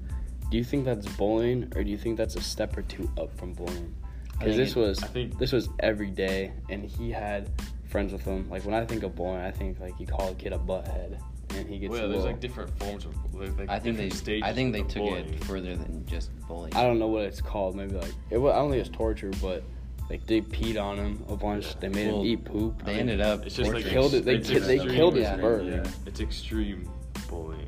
Do 0.50 0.56
you 0.56 0.64
think 0.64 0.84
that's 0.84 1.06
bullying, 1.16 1.72
or 1.76 1.84
do 1.84 1.90
you 1.90 1.98
think 1.98 2.16
that's 2.16 2.34
a 2.36 2.40
step 2.40 2.76
or 2.76 2.82
two 2.82 3.08
up 3.18 3.36
from 3.38 3.52
bullying? 3.54 3.94
Because 4.38 4.56
this 4.56 4.74
was 4.74 5.02
I 5.02 5.06
think- 5.06 5.38
this 5.38 5.52
was 5.52 5.68
every 5.80 6.10
day, 6.10 6.52
and 6.68 6.84
he 6.84 7.10
had 7.10 7.48
friends 7.88 8.12
with 8.12 8.22
him. 8.22 8.48
Like 8.50 8.64
when 8.64 8.74
I 8.74 8.84
think 8.84 9.02
of 9.02 9.14
bullying, 9.14 9.40
I 9.42 9.50
think 9.50 9.78
like 9.80 9.98
you 10.00 10.06
call 10.06 10.30
a 10.30 10.34
kid 10.34 10.52
a 10.52 10.58
butthead, 10.58 11.18
and 11.56 11.68
he 11.68 11.78
gets. 11.78 11.92
Well, 11.92 12.06
a 12.06 12.08
there's 12.08 12.24
like 12.24 12.40
different 12.40 12.76
forms 12.78 13.04
of 13.04 13.14
like, 13.34 13.56
like 13.58 13.68
I 13.68 13.78
think 13.78 13.96
they. 13.96 14.04
different 14.04 14.12
stages. 14.14 14.42
I 14.48 14.52
think 14.52 14.72
they 14.72 14.80
of 14.80 14.88
took 14.88 15.02
bullying. 15.04 15.34
it 15.34 15.44
further 15.44 15.76
than 15.76 16.04
just 16.06 16.30
bullying. 16.48 16.74
I 16.74 16.82
don't 16.82 16.98
know 16.98 17.08
what 17.08 17.22
it's 17.22 17.40
called. 17.40 17.76
Maybe 17.76 17.94
like 17.96 18.12
it. 18.30 18.38
wa- 18.38 18.50
I 18.50 18.56
don't 18.56 18.70
think 18.70 18.84
it's 18.86 18.96
torture, 18.96 19.30
but 19.42 19.62
like 20.08 20.26
they 20.26 20.40
peed 20.40 20.82
on 20.82 20.96
him 20.96 21.24
a 21.28 21.36
bunch. 21.36 21.66
Yeah. 21.66 21.72
They 21.80 21.88
made 21.90 22.06
Well, 22.08 22.20
him 22.22 22.26
eat 22.26 22.44
poop. 22.44 22.82
They 22.84 22.92
mean, 22.92 23.00
ended 23.02 23.20
up. 23.20 23.44
it's 23.46 23.54
just 23.54 23.68
like 23.72 23.84
torturing- 23.84 23.92
killed 23.92 24.14
it. 24.14 24.24
They 24.24 24.34
It's 24.36 24.48
ki- 24.50 24.58
they 24.58 24.74
extreme. 24.76 24.96
killed 24.96 25.14
his 25.14 25.22
Yeah. 25.24 25.36
bird. 25.36 25.66
Yeah. 25.66 25.90
It's 26.06 26.20
extreme 26.20 26.82
bullying. 26.84 26.96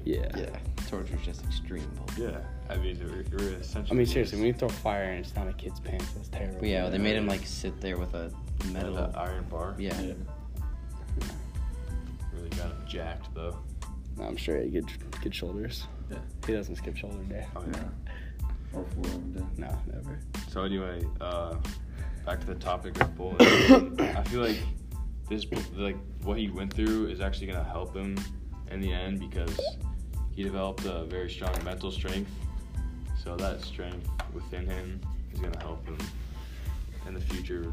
Yeah. 0.04 0.30
Yeah, 0.36 0.56
torture 0.88 1.14
is 1.16 1.22
just 1.24 1.44
extreme 1.44 1.88
bullying. 2.06 2.34
Yeah. 2.34 2.40
I 2.70 2.76
mean, 2.76 2.98
we're, 3.00 3.38
we're 3.38 3.52
essentially. 3.54 3.90
I 3.90 3.98
mean, 3.98 4.06
seriously, 4.06 4.38
when 4.38 4.46
you 4.46 4.54
throw 4.54 4.68
fire 4.68 5.04
and 5.04 5.24
it's 5.24 5.34
not 5.34 5.48
a 5.48 5.52
kid's 5.52 5.80
pants, 5.80 6.10
that's 6.12 6.28
terrible. 6.28 6.60
But 6.60 6.68
yeah, 6.68 6.88
they 6.88 6.98
made 6.98 7.16
him 7.16 7.26
like 7.26 7.44
sit 7.44 7.80
there 7.80 7.98
with 7.98 8.14
a 8.14 8.32
metal 8.72 8.94
metal. 8.94 9.12
iron 9.16 9.44
bar. 9.50 9.74
Yeah. 9.78 10.00
Yeah. 10.00 10.14
Really 12.34 12.48
got 12.50 12.66
him 12.66 12.84
jacked 12.86 13.34
though. 13.34 13.58
No, 14.16 14.24
I'm 14.24 14.36
sure 14.36 14.58
he 14.58 14.74
had 14.74 14.86
good, 14.86 15.20
good 15.22 15.34
shoulders. 15.34 15.86
Yeah. 16.10 16.18
He 16.46 16.52
doesn't 16.52 16.76
skip 16.76 16.96
shoulder 16.96 17.22
day. 17.24 17.46
Oh 17.56 17.62
Yeah. 17.72 17.82
All 18.74 18.86
four 18.94 19.04
of 19.04 19.12
them 19.12 19.32
did. 19.32 19.58
No, 19.58 19.78
never. 19.92 20.18
So 20.48 20.62
anyway, 20.62 21.04
uh, 21.20 21.56
back 22.24 22.40
to 22.40 22.46
the 22.46 22.54
topic 22.54 23.00
of 23.00 23.14
bullying. 23.16 24.00
I 24.00 24.22
feel 24.24 24.40
like 24.40 24.58
this, 25.28 25.46
like 25.74 25.96
what 26.22 26.38
he 26.38 26.48
went 26.48 26.72
through, 26.72 27.08
is 27.08 27.20
actually 27.20 27.48
gonna 27.48 27.64
help 27.64 27.94
him 27.94 28.16
in 28.70 28.80
the 28.80 28.92
end 28.92 29.20
because 29.20 29.60
he 30.34 30.42
developed 30.42 30.84
a 30.84 31.04
very 31.04 31.30
strong 31.30 31.54
mental 31.64 31.90
strength. 31.90 32.30
So 33.22 33.36
that 33.36 33.60
strength 33.62 34.08
within 34.32 34.66
him 34.66 35.00
is 35.32 35.38
gonna 35.40 35.58
help 35.60 35.84
him 35.86 35.96
in 37.06 37.14
the 37.14 37.20
future. 37.20 37.72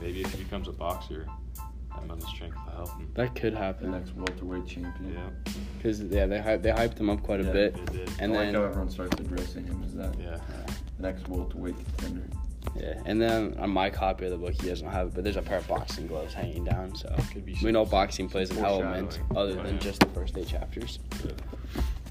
Maybe 0.00 0.20
if 0.22 0.32
he 0.32 0.42
becomes 0.44 0.68
a 0.68 0.72
boxer, 0.72 1.26
that 1.56 2.06
mental 2.06 2.28
strength 2.28 2.56
will 2.66 2.72
help 2.84 2.90
him. 2.98 3.10
That 3.14 3.34
could 3.34 3.54
The 3.54 3.58
happen. 3.58 3.90
next 3.90 4.14
welterweight 4.14 4.66
champion. 4.66 5.14
Yeah, 5.14 5.52
Because 5.78 6.02
yeah, 6.02 6.26
they 6.26 6.38
hyped, 6.38 6.62
they 6.62 6.70
hyped 6.70 6.98
him 6.98 7.08
up 7.10 7.22
quite 7.22 7.40
a 7.40 7.44
Yeah, 7.44 7.52
bit, 7.52 7.76
it 7.76 7.92
did. 7.92 8.10
and 8.20 8.32
I 8.32 8.36
then 8.44 8.46
like 8.46 8.54
how 8.54 8.68
everyone 8.68 8.90
starts 8.90 9.18
addressing 9.20 9.66
him 9.66 9.82
as 9.84 9.94
that 9.94 10.14
Yeah. 10.20 10.38
next 10.98 11.28
welterweight 11.28 11.76
contender. 11.96 12.28
Yeah, 12.74 13.00
and 13.06 13.20
then 13.20 13.56
on 13.58 13.70
my 13.70 13.90
copy 13.90 14.24
of 14.26 14.30
the 14.32 14.36
book, 14.38 14.54
he 14.60 14.68
doesn't 14.68 14.88
have 14.88 15.08
it, 15.08 15.14
but 15.14 15.24
there's 15.24 15.36
a 15.36 15.42
pair 15.42 15.58
of 15.58 15.68
boxing 15.68 16.06
gloves 16.06 16.34
hanging 16.34 16.64
down. 16.64 16.94
So 16.94 17.14
Could 17.32 17.44
be 17.46 17.56
we 17.62 17.72
know 17.72 17.84
boxing 17.84 18.28
plays 18.28 18.50
an 18.50 18.58
element 18.64 19.12
foreshadowing. 19.14 19.36
other 19.36 19.60
Oh, 19.60 19.62
than 19.64 19.74
yeah. 19.74 19.80
just 19.80 20.00
the 20.00 20.06
first 20.06 20.36
eight 20.36 20.48
chapters. 20.48 20.98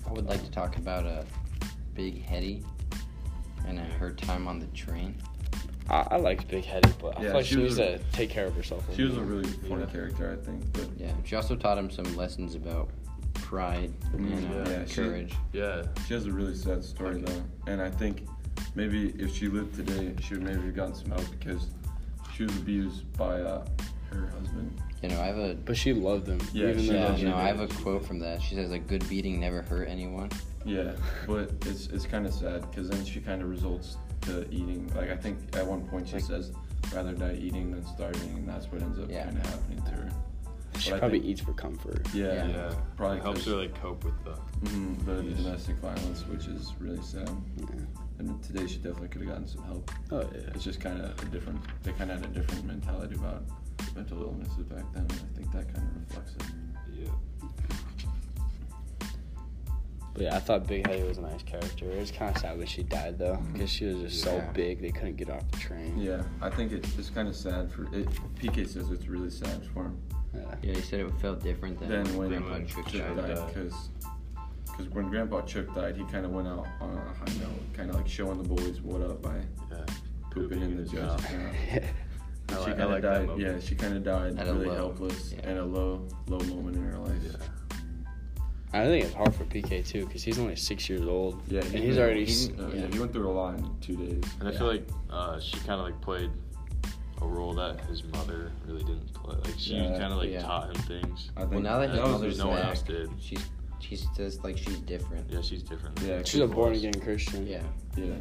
I 0.07 0.11
would 0.11 0.25
like 0.25 0.43
to 0.43 0.51
talk 0.51 0.77
about 0.77 1.05
a 1.05 1.25
Big 1.93 2.23
Hetty 2.23 2.63
and 3.67 3.79
uh, 3.79 3.83
her 3.99 4.11
time 4.11 4.47
on 4.47 4.59
the 4.59 4.67
train. 4.67 5.15
I, 5.89 6.07
I 6.11 6.17
liked 6.17 6.47
Big 6.47 6.65
Hetty, 6.65 6.91
but 6.99 7.17
I 7.17 7.21
Yeah, 7.21 7.27
feel 7.27 7.33
like 7.37 7.45
she 7.45 7.55
she 7.55 7.61
needs 7.61 7.69
was 7.77 7.77
to 7.77 7.93
a- 7.95 7.99
take 8.11 8.29
care 8.29 8.45
of 8.47 8.55
herself. 8.55 8.83
She 8.95 9.03
was 9.03 9.17
a 9.17 9.21
really 9.23 9.47
funny 9.67 9.81
Yeah. 9.81 9.87
character, 9.87 10.31
I 10.39 10.43
think. 10.45 10.73
But 10.73 10.87
Yeah, 10.97 11.11
she 11.25 11.35
also 11.35 11.55
taught 11.55 11.77
him 11.77 11.89
some 11.91 12.15
lessons 12.15 12.55
about 12.55 12.89
pride 13.33 13.93
and 14.13 14.33
uh, 14.67 14.69
Yeah, 14.69 14.85
she- 14.85 14.95
courage. 14.95 15.33
Yeah. 15.53 15.83
she 16.07 16.13
has 16.15 16.25
a 16.25 16.31
really 16.31 16.55
sad 16.55 16.83
story 16.83 17.17
Okay. 17.17 17.25
though, 17.25 17.71
and 17.71 17.81
I 17.81 17.89
think 17.91 18.27
maybe 18.75 19.09
if 19.17 19.35
she 19.35 19.47
lived 19.47 19.75
today, 19.75 20.13
she 20.21 20.33
would 20.35 20.43
maybe 20.43 20.61
have 20.61 20.75
gotten 20.75 20.95
some 20.95 21.11
help 21.11 21.25
because 21.39 21.67
she 22.33 22.43
was 22.43 22.55
abused 22.57 23.11
by 23.17 23.41
uh, 23.41 23.65
her 24.11 24.27
husband. 24.27 24.81
You 25.01 25.09
know, 25.09 25.21
I 25.21 25.25
have 25.25 25.37
a. 25.37 25.55
But 25.55 25.77
she 25.77 25.93
loved 25.93 26.27
him. 26.27 26.39
Yeah, 26.53 26.69
even 26.69 26.79
she 26.81 26.87
though 26.89 26.93
yeah, 26.95 27.05
loves 27.05 27.21
you 27.21 27.29
know. 27.29 27.35
I 27.35 27.47
have 27.47 27.59
a 27.59 27.67
quote 27.67 28.05
from 28.05 28.19
that. 28.19 28.41
She 28.41 28.55
says, 28.55 28.71
"A 28.71 28.79
good 28.79 29.07
beating 29.07 29.39
never 29.39 29.61
hurt 29.61 29.87
anyone." 29.87 30.29
Yeah, 30.65 30.93
but 31.27 31.51
it's 31.67 31.87
it's 31.87 32.05
kind 32.07 32.25
of 32.25 32.33
sad 32.33 32.61
because 32.71 32.89
then 32.89 33.05
she 33.05 33.19
kind 33.19 33.41
of 33.41 33.49
results 33.49 33.97
to 34.21 34.41
eating. 34.51 34.91
Like 34.95 35.11
I 35.11 35.15
think 35.15 35.37
at 35.55 35.65
one 35.65 35.85
point 35.87 36.07
she 36.07 36.15
Like- 36.15 36.23
says, 36.23 36.51
"Rather 36.93 37.13
die 37.13 37.37
eating 37.39 37.71
than 37.71 37.85
starving," 37.85 38.29
and 38.37 38.49
that's 38.49 38.65
what 38.71 38.81
ends 38.81 38.97
up 38.97 39.09
Yeah. 39.09 39.25
kind 39.25 39.37
of 39.37 39.45
happening 39.45 39.81
to 39.83 39.91
her. 39.91 40.09
she 40.79 40.89
But 40.89 40.95
I 40.97 40.99
probably 40.99 41.19
think- 41.19 41.31
eats 41.31 41.41
for 41.41 41.53
comfort. 41.53 42.05
Yeah, 42.13 42.33
Yeah. 42.33 42.47
Yeah. 42.47 42.73
Probably 42.97 43.17
It 43.17 43.23
helps 43.23 43.43
'cause- 43.43 43.53
her 43.53 43.59
like 43.61 43.79
cope 43.81 44.03
with 44.03 44.23
the. 44.23 44.31
Mhm, 44.67 45.05
the 45.05 45.23
Yes. 45.23 45.37
domestic 45.43 45.75
violence, 45.77 46.25
which 46.27 46.47
is 46.47 46.73
really 46.79 47.01
sad. 47.01 47.29
Yeah. 47.59 47.65
And 48.27 48.43
today 48.43 48.65
she 48.67 48.77
definitely 48.77 49.09
could 49.09 49.21
have 49.21 49.29
gotten 49.29 49.47
some 49.47 49.63
help. 49.63 49.91
Oh 50.11 50.21
yeah. 50.33 50.49
It's 50.53 50.63
just 50.63 50.79
kind 50.79 50.99
of 51.01 51.11
a 51.21 51.25
different. 51.25 51.59
They 51.83 51.91
kind 51.93 52.11
of 52.11 52.21
had 52.21 52.29
a 52.29 52.33
different 52.33 52.65
mentality 52.65 53.15
about 53.15 53.43
mental 53.95 54.23
illnesses 54.23 54.63
back 54.63 54.83
then, 54.93 55.03
and 55.03 55.11
I 55.11 55.37
think 55.37 55.51
that 55.51 55.73
kind 55.73 55.87
of 55.87 56.01
reflects 56.07 56.33
it. 56.35 56.43
Yeah. 56.91 57.09
But 60.13 60.23
yeah, 60.23 60.35
I 60.35 60.39
thought 60.39 60.65
Big 60.65 60.87
Hetty 60.87 61.03
was 61.03 61.17
a 61.17 61.21
nice 61.21 61.43
character. 61.43 61.91
It 61.91 61.99
was 61.99 62.09
kind 62.09 62.33
of 62.33 62.41
sad 62.41 62.57
when 62.57 62.67
she 62.67 62.83
died 62.83 63.19
though, 63.19 63.33
mm-hmm. 63.33 63.53
because 63.53 63.69
she 63.69 63.85
was 63.85 63.97
just 63.99 64.23
so 64.23 64.41
big 64.53 64.81
they 64.81 64.91
couldn't 64.91 65.17
get 65.17 65.29
off 65.29 65.43
the 65.51 65.57
train. 65.57 65.97
Yeah, 65.97 66.23
I 66.41 66.49
think 66.49 66.71
it, 66.71 66.87
it's 66.97 67.09
kind 67.09 67.27
of 67.27 67.35
sad 67.35 67.71
for 67.71 67.83
it. 67.93 68.07
PK 68.41 68.67
says 68.67 68.89
it's 68.91 69.07
really 69.07 69.29
sad 69.29 69.61
for 69.73 69.83
him. 69.83 70.01
Yeah. 70.33 70.55
Yeah, 70.63 70.73
he 70.73 70.81
said 70.81 71.01
it 71.01 71.11
felt 71.21 71.43
different 71.43 71.79
than 71.79 71.89
Then 71.89 72.17
when 72.17 72.29
Grandpa 72.29 72.53
when 72.53 72.67
Chick 72.67 72.85
Chick 72.87 73.01
died. 73.01 73.17
died. 73.17 73.35
died, 73.35 73.53
because 73.53 73.89
because 74.75 74.91
when 74.93 75.09
Grandpa 75.09 75.41
Chuck 75.41 75.73
died, 75.73 75.95
he 75.95 76.03
kind 76.05 76.25
of 76.25 76.31
went 76.31 76.47
out 76.47 76.65
on 76.81 76.91
a 76.91 76.99
high 76.99 77.37
note, 77.39 77.73
kind 77.73 77.89
of 77.89 77.95
like 77.95 78.07
showing 78.07 78.41
the 78.41 78.47
boys 78.47 78.81
what 78.81 79.01
up 79.01 79.21
by 79.21 79.35
Yeah. 79.71 79.85
pooping 80.31 80.61
in 80.61 80.75
the 80.75 80.81
his 80.83 80.91
judge's 80.91 81.23
mouth. 81.23 81.33
mouth. 81.33 81.83
She 82.49 82.55
like- 82.55 82.65
kind 82.65 82.81
of 82.81 82.89
like 82.91 83.01
that 83.01 83.27
died. 83.27 83.39
Yeah, 83.39 83.59
she 83.59 83.75
kind 83.75 83.95
of 83.95 84.03
died 84.03 84.37
At 84.37 84.47
a 84.47 84.53
really 84.53 84.67
low, 84.67 84.75
helpless 84.75 85.33
yeah. 85.33 85.49
and 85.49 85.59
a 85.59 85.65
low, 85.65 86.07
low 86.27 86.39
moment 86.39 86.77
in 86.77 86.83
her 86.91 86.97
life. 86.99 87.13
Yeah. 87.23 87.31
I 88.73 88.85
think 88.85 89.05
it's 89.05 89.13
hard 89.13 89.33
for 89.33 89.45
PK 89.45 89.87
too, 89.87 90.05
because 90.05 90.21
he's 90.23 90.37
only 90.37 90.55
six 90.57 90.89
years 90.89 91.01
old. 91.03 91.41
Yeah, 91.47 91.61
and 91.61 91.73
he's 91.75 91.97
already. 91.97 92.25
He, 92.25 92.51
uh, 92.59 92.67
yeah. 92.67 92.81
yeah, 92.81 92.87
he 92.87 92.99
went 92.99 93.13
through 93.13 93.29
a 93.29 93.31
lot 93.31 93.57
in 93.57 93.69
two 93.79 93.95
days. 93.95 94.23
And 94.39 94.49
I 94.49 94.51
Yeah. 94.51 94.57
feel 94.57 94.67
like 94.67 94.87
uh, 95.09 95.39
she 95.39 95.57
kind 95.59 95.79
of 95.79 95.85
like 95.85 95.99
played 96.01 96.29
a 97.21 97.25
role 97.25 97.53
that 97.53 97.79
his 97.85 98.03
mother 98.03 98.51
really 98.67 98.83
didn't 98.83 99.13
play. 99.13 99.37
Like 99.37 99.53
she 99.57 99.75
Yeah, 99.75 99.97
kind 99.97 100.11
of 100.11 100.17
like 100.19 100.29
yeah. 100.29 100.41
taught 100.41 100.75
him 100.75 100.81
things. 100.83 101.31
I 101.37 101.41
think 101.41 101.51
Well, 101.53 101.61
now 101.61 101.79
that 101.79 101.91
his 101.91 101.99
was 102.01 102.09
mother's 102.11 102.33
just- 102.35 102.43
no 102.45 102.49
one 102.51 102.61
else 102.61 102.81
did. 102.81 103.09
she's 103.19 103.45
she's 103.79 104.05
just 104.15 104.43
like 104.43 104.57
she's 104.57 104.79
different. 104.79 105.29
Yeah, 105.29 105.41
she's 105.41 105.63
different. 105.63 105.99
Yeah, 106.01 106.21
She's 106.23 106.41
a 106.41 106.47
born 106.47 106.73
again 106.73 106.93
Christian. 106.99 107.45
Yeah. 107.47 107.61
Yeah, 107.97 108.13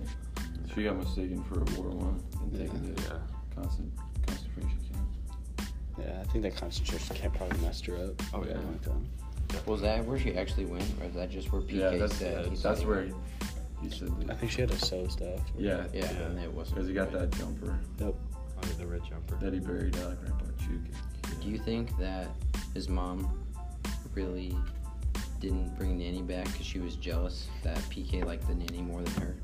she 0.74 0.84
got 0.84 0.96
mistaken 0.96 1.42
for 1.44 1.60
a 1.60 1.80
war 1.80 1.90
one 1.90 2.22
and 2.40 2.52
Yeah. 2.52 2.58
taken 2.66 2.94
to 2.94 3.02
Yeah. 3.02 3.18
constant 3.54 3.92
concentration 4.26 4.78
camp. 4.92 5.68
Yeah, 5.98 6.20
I 6.20 6.24
think 6.24 6.42
that 6.44 6.56
concentration 6.56 7.16
camp 7.16 7.34
probably 7.34 7.58
messed 7.60 7.86
her 7.86 7.96
up. 7.96 8.22
Oh, 8.34 8.44
yeah. 8.44 8.52
something 8.54 8.68
like 8.72 8.82
that. 8.82 9.66
Was 9.68 9.80
that 9.82 10.04
where 10.04 10.18
she 10.18 10.34
actually 10.36 10.66
went, 10.66 10.84
or 11.00 11.06
is 11.06 11.14
that 11.14 11.30
just 11.30 11.52
where 11.52 11.62
PK 11.62 11.74
yeah, 11.74 11.96
that's 11.96 12.16
said? 12.16 12.44
yeah, 12.46 12.50
he 12.50 12.56
that's 12.56 12.82
where 12.84 12.96
went? 13.02 13.14
he, 13.82 13.88
he 13.88 13.94
said 13.96 14.10
I 14.28 14.34
think 14.34 14.50
she 14.50 14.60
had 14.62 14.70
to 14.70 14.78
sew 14.78 15.06
stuff. 15.06 15.40
Yeah, 15.56 15.84
Yeah, 15.92 16.00
Yeah. 16.12 16.22
and 16.26 16.38
it 16.40 16.52
wasn't. 16.52 16.76
because 16.76 16.88
he 16.88 16.94
got 16.94 17.12
that 17.12 17.30
jumper 17.32 17.78
Yep. 18.00 18.14
Oh, 18.56 18.66
the 18.78 18.86
red 18.86 19.02
jumper. 19.08 19.36
that 19.36 19.52
he 19.52 19.60
buried 19.60 19.94
uh, 19.96 20.14
Grandpa 20.14 20.44
Chook. 20.58 21.40
Do 21.40 21.48
you 21.50 21.58
think 21.58 21.96
that 21.98 22.28
his 22.72 22.88
mom 22.88 23.28
really 24.14 24.56
didn't 25.44 25.76
bring 25.78 25.98
Nanny 25.98 26.22
back 26.22 26.44
because 26.46 26.64
she 26.66 26.78
was 26.78 26.96
jealous 26.96 27.46
that 27.62 27.76
PK 27.90 28.24
liked 28.24 28.46
the 28.48 28.54
nanny 28.54 28.80
more 28.82 29.02
than 29.02 29.22
her? 29.22 29.36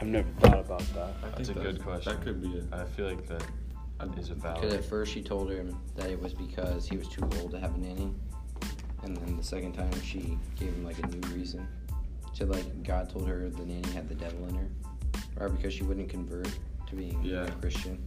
I've 0.00 0.06
never 0.06 0.28
thought 0.40 0.60
about 0.60 0.80
that. 0.94 1.14
I 1.22 1.28
That's 1.36 1.48
think 1.48 1.58
a 1.58 1.62
good 1.62 1.82
question. 1.82 2.12
That 2.14 2.22
could 2.24 2.40
be 2.42 2.48
it. 2.58 2.64
I 2.72 2.84
feel 2.84 3.06
like 3.06 3.26
that 3.28 3.42
is 4.18 4.28
it 4.30 4.34
Because 4.36 4.60
valid? 4.60 4.72
at 4.72 4.84
first 4.84 5.12
she 5.12 5.22
told 5.22 5.50
him 5.50 5.78
that 5.96 6.10
it 6.10 6.20
was 6.20 6.34
because 6.34 6.86
he 6.88 6.96
was 6.96 7.08
too 7.08 7.22
old 7.40 7.50
to 7.52 7.58
have 7.58 7.74
a 7.74 7.78
nanny, 7.78 8.12
and 9.02 9.16
then 9.16 9.36
the 9.36 9.42
second 9.42 9.72
time 9.72 9.90
she 10.02 10.38
gave 10.58 10.68
him 10.68 10.84
like 10.84 10.98
a 10.98 11.06
new 11.06 11.26
reason. 11.34 11.66
So 12.34 12.44
like 12.46 12.82
God 12.82 13.08
told 13.10 13.26
her 13.28 13.48
the 13.48 13.64
nanny 13.64 13.90
had 13.92 14.08
the 14.08 14.14
devil 14.14 14.46
in 14.48 14.54
her, 14.54 14.68
or 15.38 15.48
because 15.48 15.72
she 15.72 15.82
wouldn't 15.82 16.08
convert 16.10 16.48
to 16.88 16.94
being 16.94 17.18
Yeah. 17.22 17.44
a 17.44 17.50
Christian. 17.52 17.98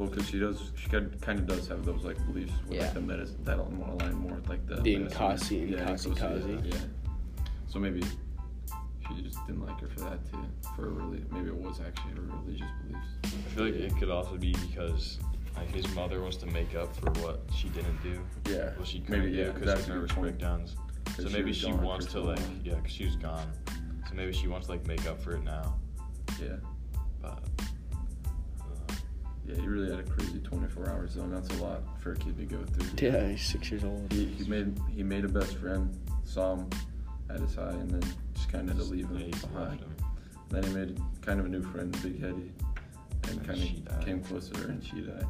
Well, 0.00 0.08
because 0.08 0.30
she 0.30 0.38
does, 0.38 0.72
she 0.76 0.88
kind 0.88 1.12
of 1.38 1.46
does 1.46 1.68
have 1.68 1.84
those 1.84 2.04
like 2.04 2.16
beliefs 2.26 2.54
with 2.66 2.78
Yeah. 2.78 2.84
like 2.84 2.94
the 2.94 3.02
medicine 3.02 3.44
that 3.44 3.58
want 3.58 3.98
to 3.98 4.06
align 4.06 4.14
more 4.14 4.36
with 4.36 4.48
like 4.48 4.66
the 4.66 4.76
The 4.76 4.96
medicine. 4.96 5.20
Nkasi 5.20 5.60
and 5.60 5.70
yeah, 5.72 5.84
Kasi 5.84 6.08
Nkasi, 6.08 6.62
Kasi. 6.62 6.68
Yeah. 6.70 7.44
So 7.68 7.78
maybe 7.78 8.00
she 8.00 9.22
just 9.22 9.46
didn't 9.46 9.66
like 9.66 9.78
her 9.78 9.88
for 9.88 10.00
that 10.00 10.24
too. 10.30 10.42
For 10.74 10.84
her 10.84 10.88
really, 10.88 11.22
maybe 11.30 11.48
it 11.48 11.54
was 11.54 11.80
actually 11.86 12.12
her 12.12 12.22
religious 12.22 12.66
beliefs. 12.82 13.08
I 13.24 13.50
feel 13.54 13.64
like 13.66 13.74
it 13.74 13.94
could 13.98 14.08
also 14.08 14.38
be 14.38 14.52
because 14.52 15.18
like 15.54 15.70
his 15.74 15.94
mother 15.94 16.22
wants 16.22 16.38
to 16.38 16.46
make 16.46 16.74
up 16.74 16.96
for 16.96 17.10
what 17.20 17.42
she 17.54 17.68
didn't 17.68 18.02
do. 18.02 18.18
Yeah. 18.50 18.70
Well, 18.78 18.86
she 18.86 19.00
maybe 19.00 19.04
couldn't 19.04 19.34
yeah. 19.34 19.44
do 19.44 19.52
because 19.52 19.66
that's 19.66 19.80
of 19.82 19.96
a 19.96 20.06
good 20.06 20.40
nervous 20.40 20.72
point. 20.72 20.76
So 21.18 21.28
she 21.28 21.34
maybe 21.34 21.48
was 21.48 21.56
she 21.58 21.72
wants 21.72 22.06
to 22.06 22.20
like 22.20 22.38
yeah, 22.64 22.76
because 22.76 22.92
she 22.92 23.04
was 23.04 23.16
gone. 23.16 23.52
So 24.08 24.14
maybe 24.14 24.32
she 24.32 24.48
wants 24.48 24.68
to 24.68 24.72
like 24.72 24.86
make 24.86 25.06
up 25.06 25.20
for 25.20 25.32
it 25.32 25.44
now. 25.44 25.74
Yeah. 26.40 26.56
But 27.20 27.44
Yeah, 29.54 29.60
he 29.60 29.66
really 29.68 29.90
had 29.90 30.00
a 30.00 30.02
crazy 30.10 30.38
24 30.40 30.88
hours 30.90 31.14
though, 31.14 31.22
and 31.22 31.34
that's 31.34 31.48
a 31.58 31.62
lot 31.62 31.82
for 32.00 32.12
a 32.12 32.16
kid 32.16 32.36
to 32.38 32.44
go 32.44 32.62
through. 32.64 33.08
Yeah, 33.08 33.28
he's 33.30 33.42
six 33.42 33.70
years 33.70 33.84
old. 33.84 34.12
He, 34.12 34.26
he 34.26 34.44
made 34.48 34.78
he 34.94 35.02
made 35.02 35.24
a 35.24 35.28
best 35.28 35.56
friend, 35.56 35.96
saw 36.24 36.54
him 36.56 36.70
at 37.28 37.40
his 37.40 37.54
high, 37.54 37.70
and 37.70 37.90
then 37.90 38.14
just 38.34 38.50
kind 38.50 38.68
of 38.68 38.76
had 38.76 38.84
to 38.86 38.90
leave 38.92 39.08
him 39.08 39.18
yeah, 39.18 39.48
behind. 39.52 39.80
him. 39.80 39.94
Then 40.50 40.62
he 40.64 40.72
made 40.74 41.00
kind 41.22 41.40
of 41.40 41.46
a 41.46 41.48
new 41.48 41.62
friend, 41.62 41.92
Big 42.02 42.20
Hetty, 42.20 42.52
and 43.24 43.30
And 43.30 43.46
kind 43.46 43.88
of 43.88 44.04
came 44.04 44.20
closer, 44.22 44.52
to 44.54 44.64
and 44.68 44.84
she 44.84 45.00
died. 45.00 45.26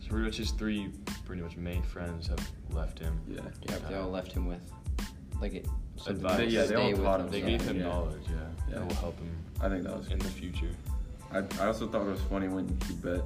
So 0.00 0.08
pretty 0.08 0.24
much 0.24 0.36
his 0.38 0.50
three 0.50 0.90
pretty 1.24 1.42
much 1.42 1.56
main 1.56 1.82
friends 1.82 2.26
have 2.26 2.50
left 2.72 2.98
him. 2.98 3.20
Yeah. 3.28 3.40
Yeah, 3.68 3.78
they 3.88 3.94
all 3.94 4.10
left 4.10 4.32
him 4.32 4.46
with 4.46 4.60
like 5.40 5.54
it. 5.54 5.66
something 5.96 6.16
Advice. 6.16 6.38
to 6.38 6.46
Yeah, 6.50 6.64
they 6.66 6.74
all 6.74 6.82
stay 6.84 6.92
with 6.94 7.02
taught 7.04 7.20
him, 7.20 7.26
him 7.26 7.32
They 7.32 7.40
yeah. 7.40 7.46
gave 7.46 7.60
him 7.62 7.76
Yeah. 7.78 7.82
knowledge, 7.84 8.22
yeah, 8.28 8.34
Yeah. 8.68 8.74
that 8.78 8.88
will 8.88 8.94
help 8.96 9.18
him 9.18 9.30
I 9.60 9.68
think 9.68 9.84
that 9.84 9.96
was. 9.96 10.08
in 10.10 10.18
the 10.18 10.28
future. 10.28 10.70
I, 11.32 11.42
I 11.62 11.66
also 11.66 11.86
thought 11.88 12.02
it 12.02 12.10
was 12.10 12.20
funny 12.22 12.48
when 12.48 12.68
he 12.86 12.94
bet 12.94 13.22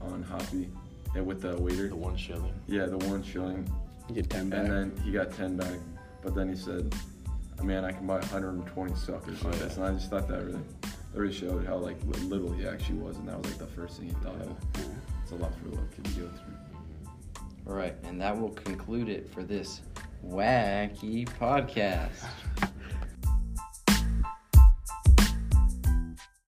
on 0.00 0.22
Hoppy 0.22 0.68
and 1.14 1.26
with 1.26 1.42
the 1.42 1.56
waiter. 1.58 1.88
The 1.88 1.96
one 1.96 2.16
shilling. 2.16 2.52
Yeah, 2.66 2.86
the 2.86 2.98
one 2.98 3.22
shilling, 3.22 3.68
You 4.08 4.14
get 4.14 4.30
ten 4.30 4.48
back. 4.48 4.60
and 4.60 4.70
then 4.70 5.02
he 5.04 5.12
got 5.12 5.32
ten 5.32 5.56
back. 5.56 5.74
But 6.22 6.34
then 6.34 6.48
he 6.48 6.56
said, 6.56 6.94
"Man, 7.62 7.84
I 7.84 7.92
can 7.92 8.06
buy 8.06 8.18
120 8.18 8.94
suckers 8.94 9.42
with 9.42 9.54
Oh, 9.54 9.58
this." 9.64 9.76
And 9.76 9.86
I 9.86 9.92
just 9.92 10.10
thought 10.10 10.28
that 10.28 10.38
really, 10.44 10.58
that 10.82 11.18
really 11.20 11.32
showed 11.34 11.66
how 11.66 11.76
like 11.76 11.96
little 12.24 12.50
he 12.52 12.66
actually 12.66 12.98
was, 12.98 13.16
and 13.16 13.28
that 13.28 13.38
was 13.38 13.46
like 13.48 13.58
the 13.58 13.66
first 13.66 13.98
thing 13.98 14.08
he 14.08 14.14
thought 14.16 14.40
of. 14.40 14.56
It's 15.22 15.32
a 15.32 15.36
lot 15.36 15.52
for 15.60 15.66
a 15.68 15.70
little 15.70 15.86
kid 15.94 16.04
to 16.06 16.10
go 16.20 16.26
through. 16.28 17.42
All 17.68 17.74
right, 17.74 17.94
and 18.04 18.20
that 18.20 18.38
will 18.38 18.50
conclude 18.50 19.08
it 19.08 19.32
for 19.32 19.42
this 19.42 19.80
wacky 20.26 21.26
podcast. 21.38 22.24